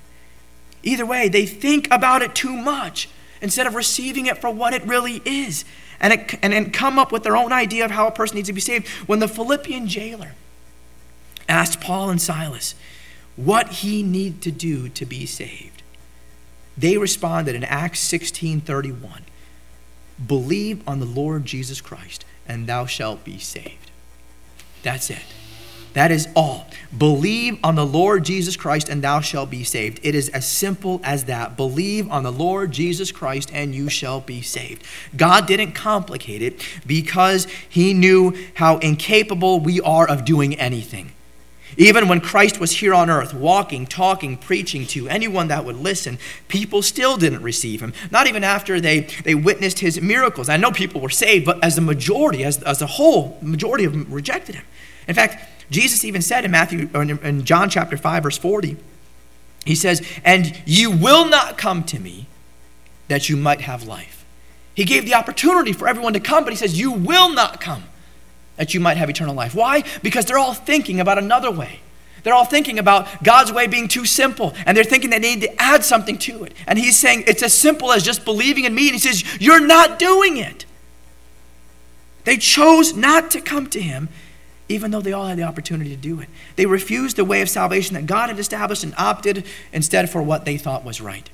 [0.84, 3.10] Either way, they think about it too much
[3.41, 5.65] instead of receiving it for what it really is
[5.99, 8.49] and, it, and, and come up with their own idea of how a person needs
[8.49, 8.88] to be saved.
[9.08, 10.34] When the Philippian jailer
[11.47, 12.76] asked Paul and Silas
[13.36, 15.84] what he needed to do to be saved,
[16.78, 19.23] they responded in Acts 16 31
[20.28, 23.91] Believe on the Lord Jesus Christ, and thou shalt be saved.
[24.84, 25.23] That's it.
[25.93, 26.67] That is all.
[26.95, 29.99] Believe on the Lord Jesus Christ and thou shalt be saved.
[30.03, 31.58] It is as simple as that.
[31.58, 34.84] Believe on the Lord Jesus Christ and you shall be saved.
[35.15, 41.12] God didn't complicate it because he knew how incapable we are of doing anything.
[41.77, 46.19] Even when Christ was here on earth, walking, talking, preaching to anyone that would listen,
[46.47, 47.93] people still didn't receive him.
[48.12, 50.49] Not even after they, they witnessed his miracles.
[50.49, 53.93] I know people were saved, but as a majority, as, as a whole, majority of
[53.93, 54.65] them rejected him.
[55.08, 58.78] In fact, Jesus even said in Matthew in John chapter 5 verse 40,
[59.65, 62.28] he says, "And you will not come to me
[63.08, 64.26] that you might have life."
[64.76, 67.84] He gave the opportunity for everyone to come, but he says, "You will not come
[68.58, 69.84] that you might have eternal life." Why?
[70.02, 71.80] Because they're all thinking about another way.
[72.23, 75.62] They're all thinking about God's way being too simple, and they're thinking they need to
[75.62, 76.54] add something to it.
[76.65, 79.60] And he's saying it's as simple as just believing in me, and he says, You're
[79.60, 80.65] not doing it.
[82.23, 84.08] They chose not to come to him,
[84.69, 86.30] even though they all had the opportunity to do it.
[86.56, 90.45] They refused the way of salvation that God had established and opted instead for what
[90.45, 91.30] they thought was right.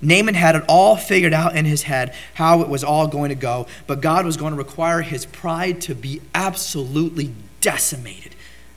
[0.00, 3.36] Naaman had it all figured out in his head how it was all going to
[3.36, 8.34] go, but God was going to require his pride to be absolutely decimated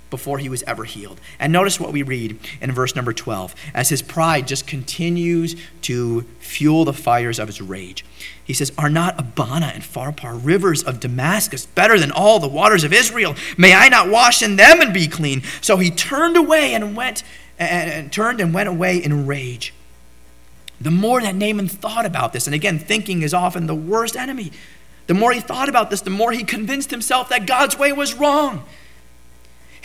[0.10, 1.20] before he was ever healed.
[1.40, 6.22] And notice what we read in verse number 12 as his pride just continues to
[6.40, 8.06] fuel the fires of his rage.
[8.44, 12.84] He says, Are not Abana and Pharpar rivers of Damascus better than all the waters
[12.84, 13.36] of Israel?
[13.58, 15.42] May I not wash in them and be clean?
[15.62, 17.24] So he turned away and went
[17.58, 19.74] and, and turned and went away in rage.
[20.80, 24.52] The more that Naaman thought about this, and again, thinking is often the worst enemy.
[25.08, 28.14] The more he thought about this, the more he convinced himself that God's way was
[28.14, 28.66] wrong.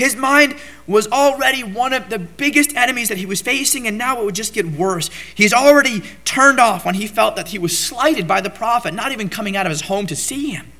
[0.01, 4.19] His mind was already one of the biggest enemies that he was facing, and now
[4.19, 5.11] it would just get worse.
[5.35, 9.13] He's already turned off when he felt that he was slighted by the prophet, not
[9.13, 10.73] even coming out of his home to see him.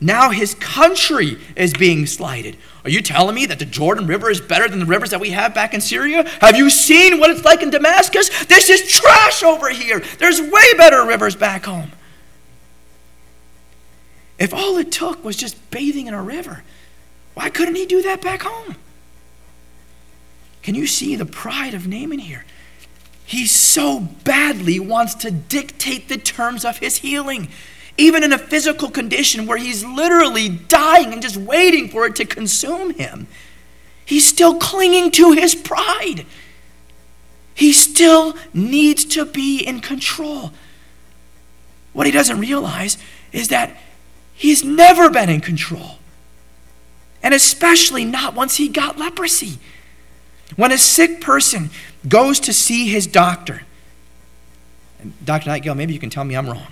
[0.00, 2.56] Now his country is being slighted.
[2.82, 5.30] Are you telling me that the Jordan River is better than the rivers that we
[5.30, 6.28] have back in Syria?
[6.40, 8.28] Have you seen what it's like in Damascus?
[8.46, 10.02] This is trash over here.
[10.18, 11.92] There's way better rivers back home.
[14.36, 16.64] If all it took was just bathing in a river,
[17.34, 18.76] why couldn't he do that back home?
[20.62, 22.44] Can you see the pride of Naaman here?
[23.24, 27.48] He so badly wants to dictate the terms of his healing,
[27.96, 32.24] even in a physical condition where he's literally dying and just waiting for it to
[32.24, 33.28] consume him.
[34.04, 36.26] He's still clinging to his pride.
[37.54, 40.52] He still needs to be in control.
[41.92, 42.98] What he doesn't realize
[43.30, 43.76] is that
[44.34, 45.99] he's never been in control
[47.22, 49.58] and especially not once he got leprosy.
[50.56, 51.70] When a sick person
[52.08, 53.62] goes to see his doctor,
[55.24, 55.48] Dr.
[55.48, 56.66] Nightingale, maybe you can tell me I'm wrong.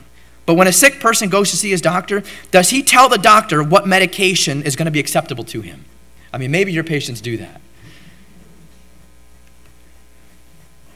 [0.46, 3.62] But when a sick person goes to see his doctor, does he tell the doctor
[3.62, 5.84] what medication is going to be acceptable to him?
[6.32, 7.60] I mean, maybe your patients do that.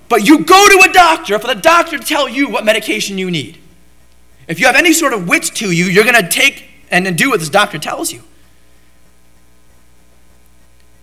[0.08, 3.30] But you go to a doctor for the doctor to tell you what medication you
[3.30, 3.58] need.
[4.48, 7.30] If you have any sort of wits to you, you're going to take and do
[7.30, 8.22] what this doctor tells you.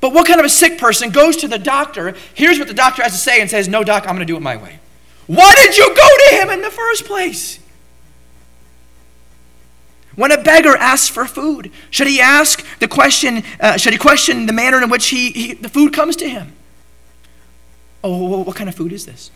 [0.02, 3.04] But what kind of a sick person goes to the doctor, hears what the doctor
[3.04, 4.80] has to say, and says, No, doc, I'm going to do it my way?
[5.28, 7.60] Why did you go to him in the first place?
[10.16, 14.48] When a beggar asks for food, should he ask the question, uh, should he question
[14.48, 16.54] the manner in which he, he, the food comes to him?
[18.04, 19.32] Oh, what kind of food is this?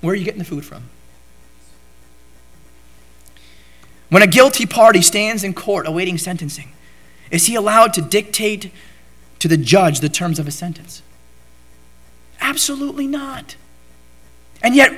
[0.00, 0.84] Where are you getting the food from?
[4.08, 6.72] When a guilty party stands in court awaiting sentencing,
[7.30, 8.72] is he allowed to dictate
[9.40, 11.02] to the judge the terms of a sentence?
[12.40, 13.56] Absolutely not.
[14.62, 14.92] And yet,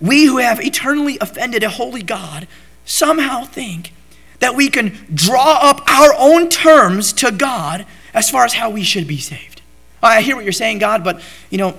[0.00, 2.48] we who have eternally offended a holy God
[2.84, 3.92] somehow think
[4.40, 8.82] that we can draw up our own terms to God as far as how we
[8.82, 9.62] should be saved.
[10.02, 11.78] I hear what you're saying, God, but you know,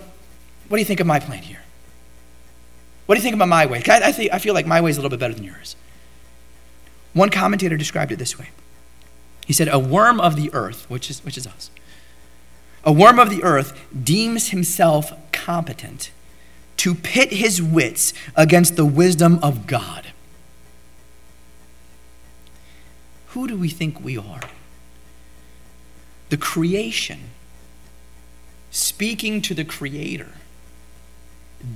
[0.69, 1.59] what do you think of my plan here?
[3.05, 3.83] What do you think about my way?
[3.87, 5.75] I, I, think, I feel like my way is a little bit better than yours.
[7.11, 8.49] One commentator described it this way
[9.45, 11.69] He said, A worm of the earth, which is, which is us,
[12.83, 16.11] a worm of the earth deems himself competent
[16.77, 20.07] to pit his wits against the wisdom of God.
[23.27, 24.41] Who do we think we are?
[26.29, 27.29] The creation,
[28.69, 30.29] speaking to the Creator,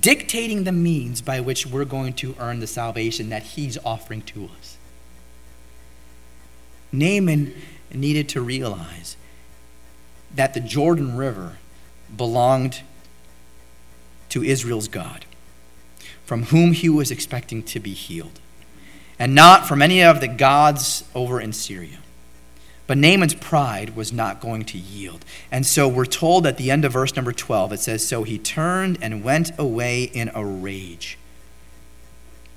[0.01, 4.49] dictating the means by which we're going to earn the salvation that He's offering to
[4.59, 4.77] us.
[6.91, 7.53] Naaman
[7.93, 9.15] needed to realize
[10.35, 11.57] that the Jordan River
[12.15, 12.81] belonged
[14.29, 15.25] to Israel's God,
[16.25, 18.39] from whom he was expecting to be healed,
[19.17, 21.99] and not from any of the gods over in Syria.
[22.87, 25.25] But Naaman's pride was not going to yield.
[25.51, 28.37] And so we're told at the end of verse number 12, it says, So he
[28.37, 31.17] turned and went away in a rage.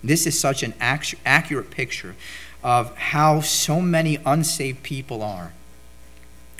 [0.04, 2.14] This is such an accurate picture
[2.62, 5.52] of how so many unsaved people are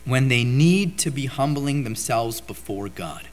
[0.05, 3.29] when they need to be humbling themselves before God.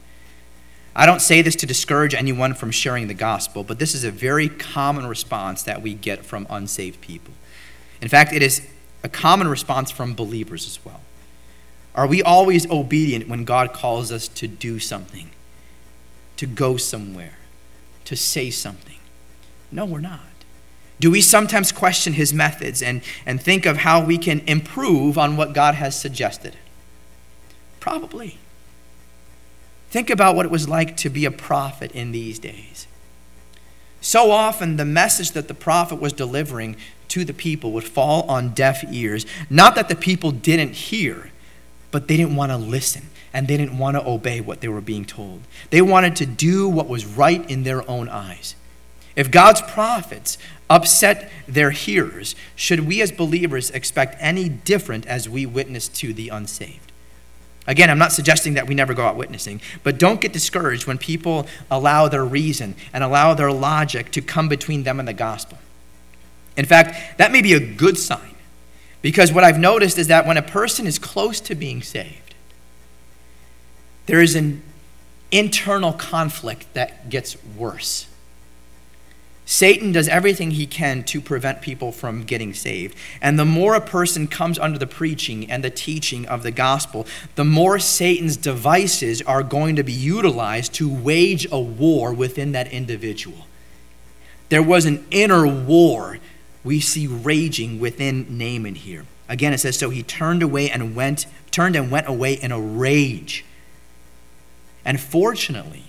[0.94, 4.10] I don't say this to discourage anyone from sharing the gospel, but this is a
[4.10, 7.34] very common response that we get from unsaved people.
[8.00, 8.66] In fact, it is
[9.02, 11.00] a common response from believers as well.
[11.94, 15.30] Are we always obedient when God calls us to do something,
[16.36, 17.38] to go somewhere,
[18.04, 18.98] to say something?
[19.70, 20.27] No, we're not.
[21.00, 25.36] Do we sometimes question his methods and, and think of how we can improve on
[25.36, 26.56] what God has suggested?
[27.78, 28.38] Probably.
[29.90, 32.86] Think about what it was like to be a prophet in these days.
[34.00, 36.76] So often, the message that the prophet was delivering
[37.08, 39.24] to the people would fall on deaf ears.
[39.48, 41.30] Not that the people didn't hear,
[41.90, 44.80] but they didn't want to listen and they didn't want to obey what they were
[44.80, 45.40] being told.
[45.70, 48.54] They wanted to do what was right in their own eyes.
[49.18, 50.38] If God's prophets
[50.70, 56.28] upset their hearers, should we as believers expect any different as we witness to the
[56.28, 56.92] unsaved?
[57.66, 60.98] Again, I'm not suggesting that we never go out witnessing, but don't get discouraged when
[60.98, 65.58] people allow their reason and allow their logic to come between them and the gospel.
[66.56, 68.36] In fact, that may be a good sign
[69.02, 72.36] because what I've noticed is that when a person is close to being saved,
[74.06, 74.62] there is an
[75.32, 78.07] internal conflict that gets worse.
[79.50, 82.94] Satan does everything he can to prevent people from getting saved.
[83.22, 87.06] And the more a person comes under the preaching and the teaching of the gospel,
[87.34, 92.70] the more Satan's devices are going to be utilized to wage a war within that
[92.70, 93.46] individual.
[94.50, 96.18] There was an inner war
[96.62, 99.06] we see raging within Naaman here.
[99.30, 102.60] Again, it says, So he turned away and went, turned and went away in a
[102.60, 103.46] rage.
[104.84, 105.84] And fortunately,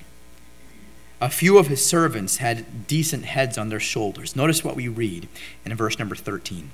[1.21, 4.35] a few of his servants had decent heads on their shoulders.
[4.35, 5.27] Notice what we read
[5.65, 6.71] in verse number 13.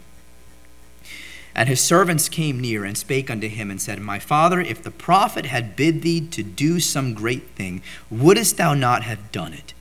[1.56, 4.92] And his servants came near and spake unto him and said, My father, if the
[4.92, 7.82] prophet had bid thee to do some great thing,
[8.12, 9.74] wouldest thou not have done it?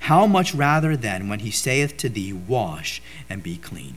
[0.00, 3.96] How much rather then when he saith to thee, Wash and be clean?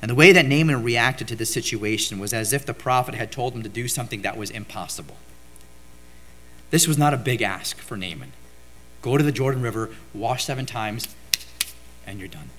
[0.00, 3.32] And the way that Naaman reacted to this situation was as if the prophet had
[3.32, 5.16] told him to do something that was impossible.
[6.70, 8.32] This was not a big ask for Naaman.
[9.02, 11.14] Go to the Jordan River, wash seven times,
[12.06, 12.50] and you're done.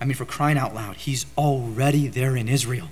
[0.00, 2.88] I mean, for crying out loud, he's already there in Israel.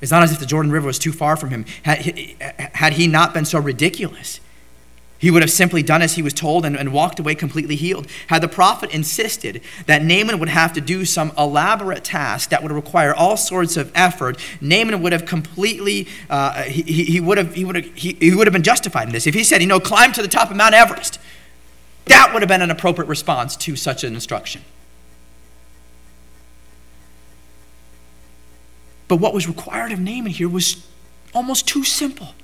[0.00, 1.66] It's not as if the Jordan River was too far from him.
[1.82, 4.40] Had, he not been so ridiculous,
[5.18, 8.06] he would have simply done as he was told and, and, walked away completely healed.
[8.28, 12.70] Had the prophet insisted that Naaman would have to do some elaborate task that would
[12.70, 17.64] require all sorts of effort, Naaman would have completely, uh, he, he, would have, he,
[17.64, 19.26] would have, he, he would have been justified in this.
[19.26, 21.18] If he said, you know, climb to the top of Mount Everest,
[22.06, 24.62] that would have been an appropriate response to such an instruction.
[29.08, 30.86] But what was required of Naaman here was
[31.34, 32.34] almost too simple.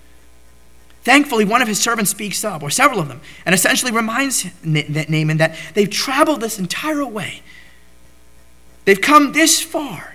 [1.05, 5.36] Thankfully, one of his servants speaks up, or several of them, and essentially reminds Naaman
[5.36, 7.42] that they've traveled this entire way.
[8.86, 10.14] They've come this far.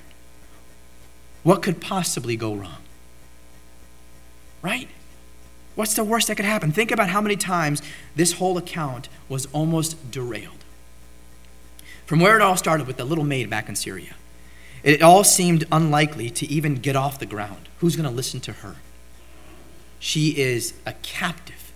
[1.44, 2.82] What could possibly go wrong?
[4.64, 4.90] Right?
[5.76, 6.72] What's the worst that could happen?
[6.72, 7.84] Think about how many times
[8.16, 10.66] this whole account was almost derailed.
[12.08, 14.16] From where it all started with the little maid back in Syria,
[14.84, 17.70] it all seemed unlikely to even get off the ground.
[17.78, 18.78] Who's going to listen to her?
[20.00, 21.72] She is a captive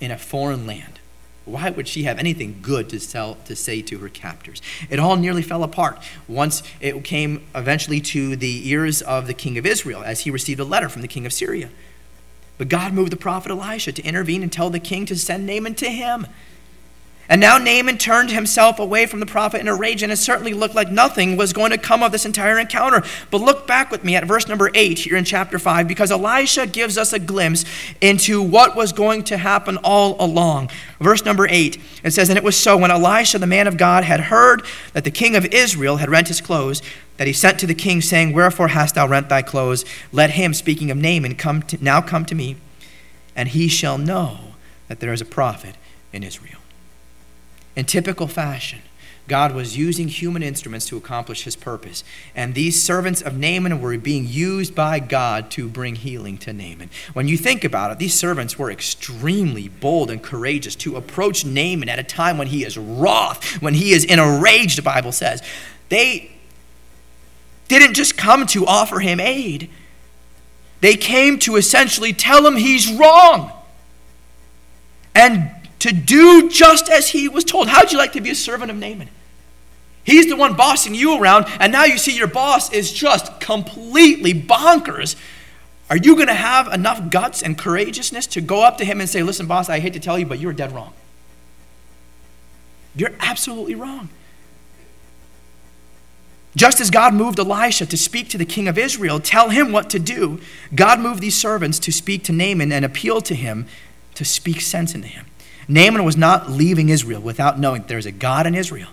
[0.00, 1.00] in a foreign land.
[1.44, 4.60] Why would she have anything good to, sell, to say to her captors?
[4.90, 9.56] It all nearly fell apart once it came eventually to the ears of the king
[9.56, 11.68] of Israel as he received a letter from the king of Syria.
[12.58, 15.76] But God moved the prophet Elisha to intervene and tell the king to send Naaman
[15.76, 16.26] to him.
[17.28, 20.54] And now Naaman turned himself away from the prophet in a rage, and it certainly
[20.54, 23.02] looked like nothing was going to come of this entire encounter.
[23.30, 26.66] But look back with me at verse number 8 here in chapter 5, because Elisha
[26.66, 27.64] gives us a glimpse
[28.00, 30.70] into what was going to happen all along.
[31.00, 34.04] Verse number 8, it says, And it was so when Elisha, the man of God,
[34.04, 36.80] had heard that the king of Israel had rent his clothes,
[37.16, 39.84] that he sent to the king, saying, Wherefore hast thou rent thy clothes?
[40.12, 42.56] Let him, speaking of Naaman, come to, now come to me,
[43.34, 44.38] and he shall know
[44.88, 45.74] that there is a prophet
[46.12, 46.55] in Israel.
[47.76, 48.80] In typical fashion,
[49.28, 52.04] God was using human instruments to accomplish his purpose.
[52.34, 56.90] And these servants of Naaman were being used by God to bring healing to Naaman.
[57.12, 61.88] When you think about it, these servants were extremely bold and courageous to approach Naaman
[61.88, 65.12] at a time when he is wroth, when he is in a rage, the Bible
[65.12, 65.42] says.
[65.88, 66.30] They
[67.68, 69.68] didn't just come to offer him aid,
[70.80, 73.50] they came to essentially tell him he's wrong.
[75.16, 75.50] And
[75.86, 77.68] to do just as he was told.
[77.68, 79.08] How'd you like to be a servant of Naaman?
[80.02, 84.34] He's the one bossing you around, and now you see your boss is just completely
[84.34, 85.16] bonkers.
[85.88, 89.08] Are you going to have enough guts and courageousness to go up to him and
[89.08, 90.92] say, Listen, boss, I hate to tell you, but you're dead wrong?
[92.96, 94.08] You're absolutely wrong.
[96.56, 99.90] Just as God moved Elisha to speak to the king of Israel, tell him what
[99.90, 100.40] to do,
[100.74, 103.66] God moved these servants to speak to Naaman and appeal to him
[104.14, 105.26] to speak sense into him.
[105.68, 108.88] Naaman was not leaving Israel without knowing that there is a God in Israel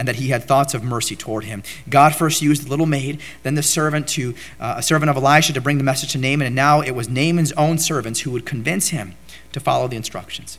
[0.00, 1.62] and that he had thoughts of mercy toward him.
[1.88, 5.52] God first used the little maid, then the servant to uh, a servant of Elisha
[5.52, 8.46] to bring the message to Naaman, and now it was Naaman's own servants who would
[8.46, 9.14] convince him
[9.52, 10.58] to follow the instructions.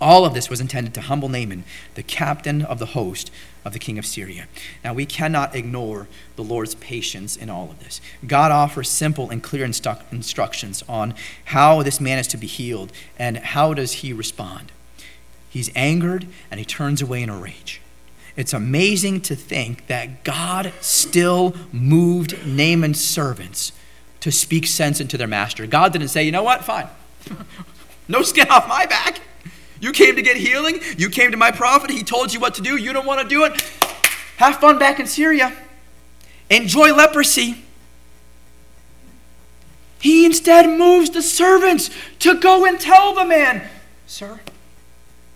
[0.00, 1.64] All of this was intended to humble Naaman,
[1.94, 3.30] the captain of the host
[3.64, 4.46] of the king of Syria.
[4.82, 8.00] Now, we cannot ignore the Lord's patience in all of this.
[8.26, 11.14] God offers simple and clear instru- instructions on
[11.46, 14.72] how this man is to be healed, and how does he respond?
[15.48, 17.80] He's angered and he turns away in a rage.
[18.36, 23.70] It's amazing to think that God still moved Naaman's servants
[24.18, 25.66] to speak sense into their master.
[25.68, 26.88] God didn't say, you know what, fine.
[28.08, 29.20] no skin off my back.
[29.84, 30.80] You came to get healing.
[30.96, 31.90] You came to my prophet.
[31.90, 32.76] He told you what to do.
[32.76, 33.60] You don't want to do it.
[34.38, 35.54] Have fun back in Syria.
[36.48, 37.62] Enjoy leprosy.
[40.00, 43.68] He instead moves the servants to go and tell the man,
[44.06, 44.40] Sir,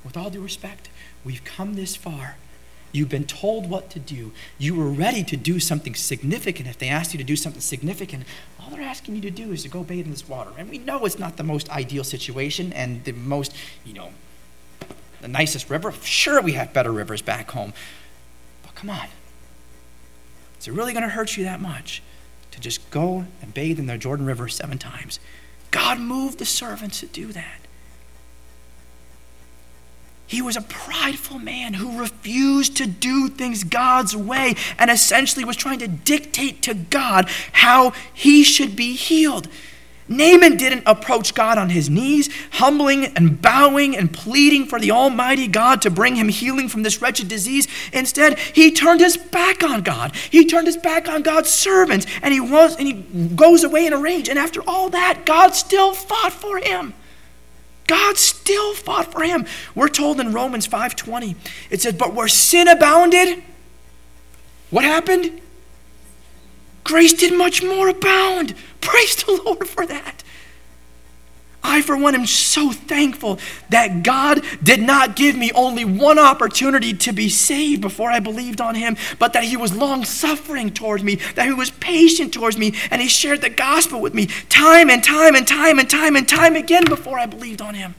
[0.03, 0.89] with all due respect,
[1.27, 2.37] we've come this far.
[2.91, 4.33] You've been told what to do.
[4.57, 6.67] You were ready to do something significant.
[6.71, 8.25] If they asked you to do something significant,
[8.59, 10.53] all they're asking you to do is to go bathe in this water.
[10.57, 14.09] And we know it's not the most ideal situation and the most, you know,
[15.21, 15.93] the nicest river.
[16.03, 17.73] Sure, we have better rivers back home.
[18.63, 19.09] But come on.
[20.61, 22.03] Is it really going to hurt you that much
[22.51, 25.21] to just go and bathe in the Jordan River seven times?
[25.71, 27.61] God moved the servants to do that.
[30.27, 35.57] He was a prideful man who refused to do things God's way and essentially was
[35.57, 39.49] trying to dictate to God how he should be healed.
[40.09, 45.47] Naaman didn't approach God on his knees, humbling and bowing and pleading for the Almighty
[45.47, 47.69] God to bring him healing from this wretched disease.
[47.93, 50.15] Instead, he turned his back on God.
[50.31, 52.95] He turned his back on God's servants, and he was and he
[53.35, 54.29] goes away in a rage.
[54.29, 56.95] And after all that, God still fought for him.
[57.87, 59.47] God still fought for him.
[59.75, 61.37] We're told in Romans 5:20,
[61.71, 63.43] it says, "But where sin abounded,
[64.71, 65.41] what happened?
[66.89, 68.55] Grace did much more abound.
[68.81, 70.25] Praise the Lord for that.
[71.63, 76.95] I, for one, am so thankful that God did not give me only one opportunity
[76.95, 81.05] to be saved before I believed on Him, but that He was long suffering towards
[81.05, 84.89] me, that He was patient towards me, and He shared the gospel with me time
[84.89, 87.97] and time and time and time and time again before I believed on Him.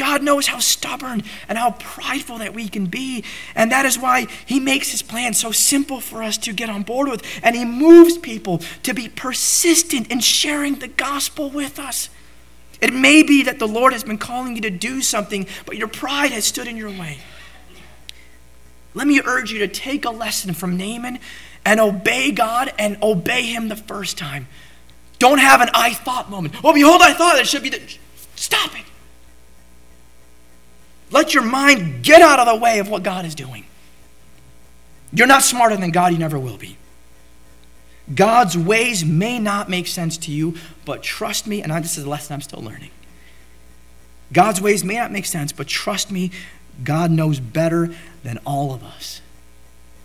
[0.00, 3.22] God knows how stubborn and how prideful that we can be.
[3.54, 6.84] And that is why He makes His plan so simple for us to get on
[6.84, 7.22] board with.
[7.42, 12.08] And He moves people to be persistent in sharing the gospel with us.
[12.80, 15.88] It may be that the Lord has been calling you to do something, but your
[15.88, 17.18] pride has stood in your way.
[18.94, 21.18] Let me urge you to take a lesson from Naaman
[21.66, 24.48] and obey God and obey Him the first time.
[25.18, 26.54] Don't have an I thought moment.
[26.64, 27.82] Oh, behold, I thought it should be the.
[28.34, 28.86] Stop it.
[31.10, 33.64] Let your mind get out of the way of what God is doing.
[35.12, 36.76] You're not smarter than God, you never will be.
[38.14, 42.08] God's ways may not make sense to you, but trust me, and this is a
[42.08, 42.90] lesson I'm still learning.
[44.32, 46.30] God's ways may not make sense, but trust me,
[46.84, 49.20] God knows better than all of us,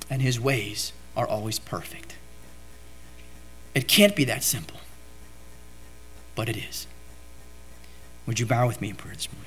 [0.09, 2.15] and his ways are always perfect.
[3.73, 4.79] It can't be that simple,
[6.33, 6.87] but it is.
[8.25, 9.44] Would you bow with me in prayer this morning?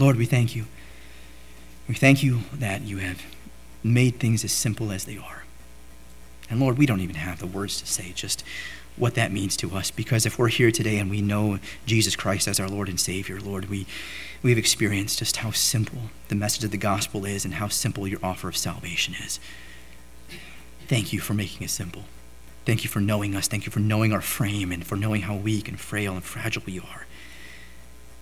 [0.00, 0.64] Lord, we thank you.
[1.86, 3.22] We thank you that you have
[3.84, 5.44] made things as simple as they are.
[6.48, 8.42] And Lord, we don't even have the words to say just
[8.96, 12.48] what that means to us because if we're here today and we know Jesus Christ
[12.48, 13.86] as our Lord and Savior, Lord, we,
[14.42, 15.98] we've experienced just how simple
[16.28, 19.38] the message of the gospel is and how simple your offer of salvation is.
[20.88, 22.04] Thank you for making it simple.
[22.64, 23.48] Thank you for knowing us.
[23.48, 26.62] Thank you for knowing our frame and for knowing how weak and frail and fragile
[26.66, 27.06] we are.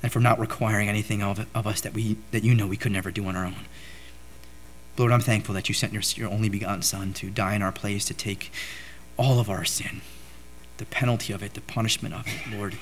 [0.02, 2.92] And for not requiring anything of, of us that, we, that you know we could
[2.92, 3.66] never do on our own.
[4.96, 7.72] Lord, I'm thankful that you sent your, your only begotten Son to die in our
[7.72, 8.50] place, to take
[9.16, 10.00] all of our sin,
[10.76, 12.76] the penalty of it, the punishment of it, Lord,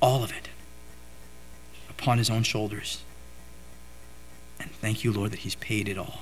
[0.00, 0.48] all of it
[1.88, 3.02] upon his own shoulders.
[4.60, 6.20] And thank you, Lord, that he's paid it all.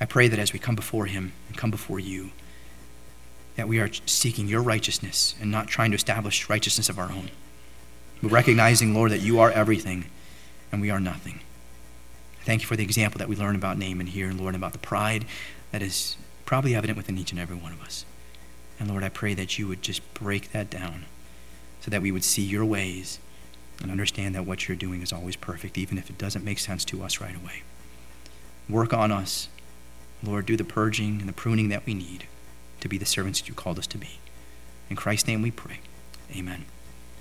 [0.00, 2.30] I pray that as we come before him and come before you,
[3.56, 7.30] that we are seeking your righteousness and not trying to establish righteousness of our own.
[8.22, 10.04] Recognizing, Lord, that you are everything
[10.70, 11.40] and we are nothing.
[12.44, 14.78] Thank you for the example that we learn about Naaman here, and Lord, about the
[14.78, 15.24] pride
[15.72, 16.16] that is
[16.46, 18.04] probably evident within each and every one of us.
[18.78, 21.04] And Lord, I pray that you would just break that down
[21.80, 23.18] so that we would see your ways
[23.80, 26.84] and understand that what you're doing is always perfect, even if it doesn't make sense
[26.86, 27.62] to us right away.
[28.68, 29.48] Work on us.
[30.22, 32.24] Lord, do the purging and the pruning that we need
[32.80, 34.18] to be the servants that you called us to be.
[34.88, 35.80] In Christ's name we pray.
[36.34, 36.66] Amen.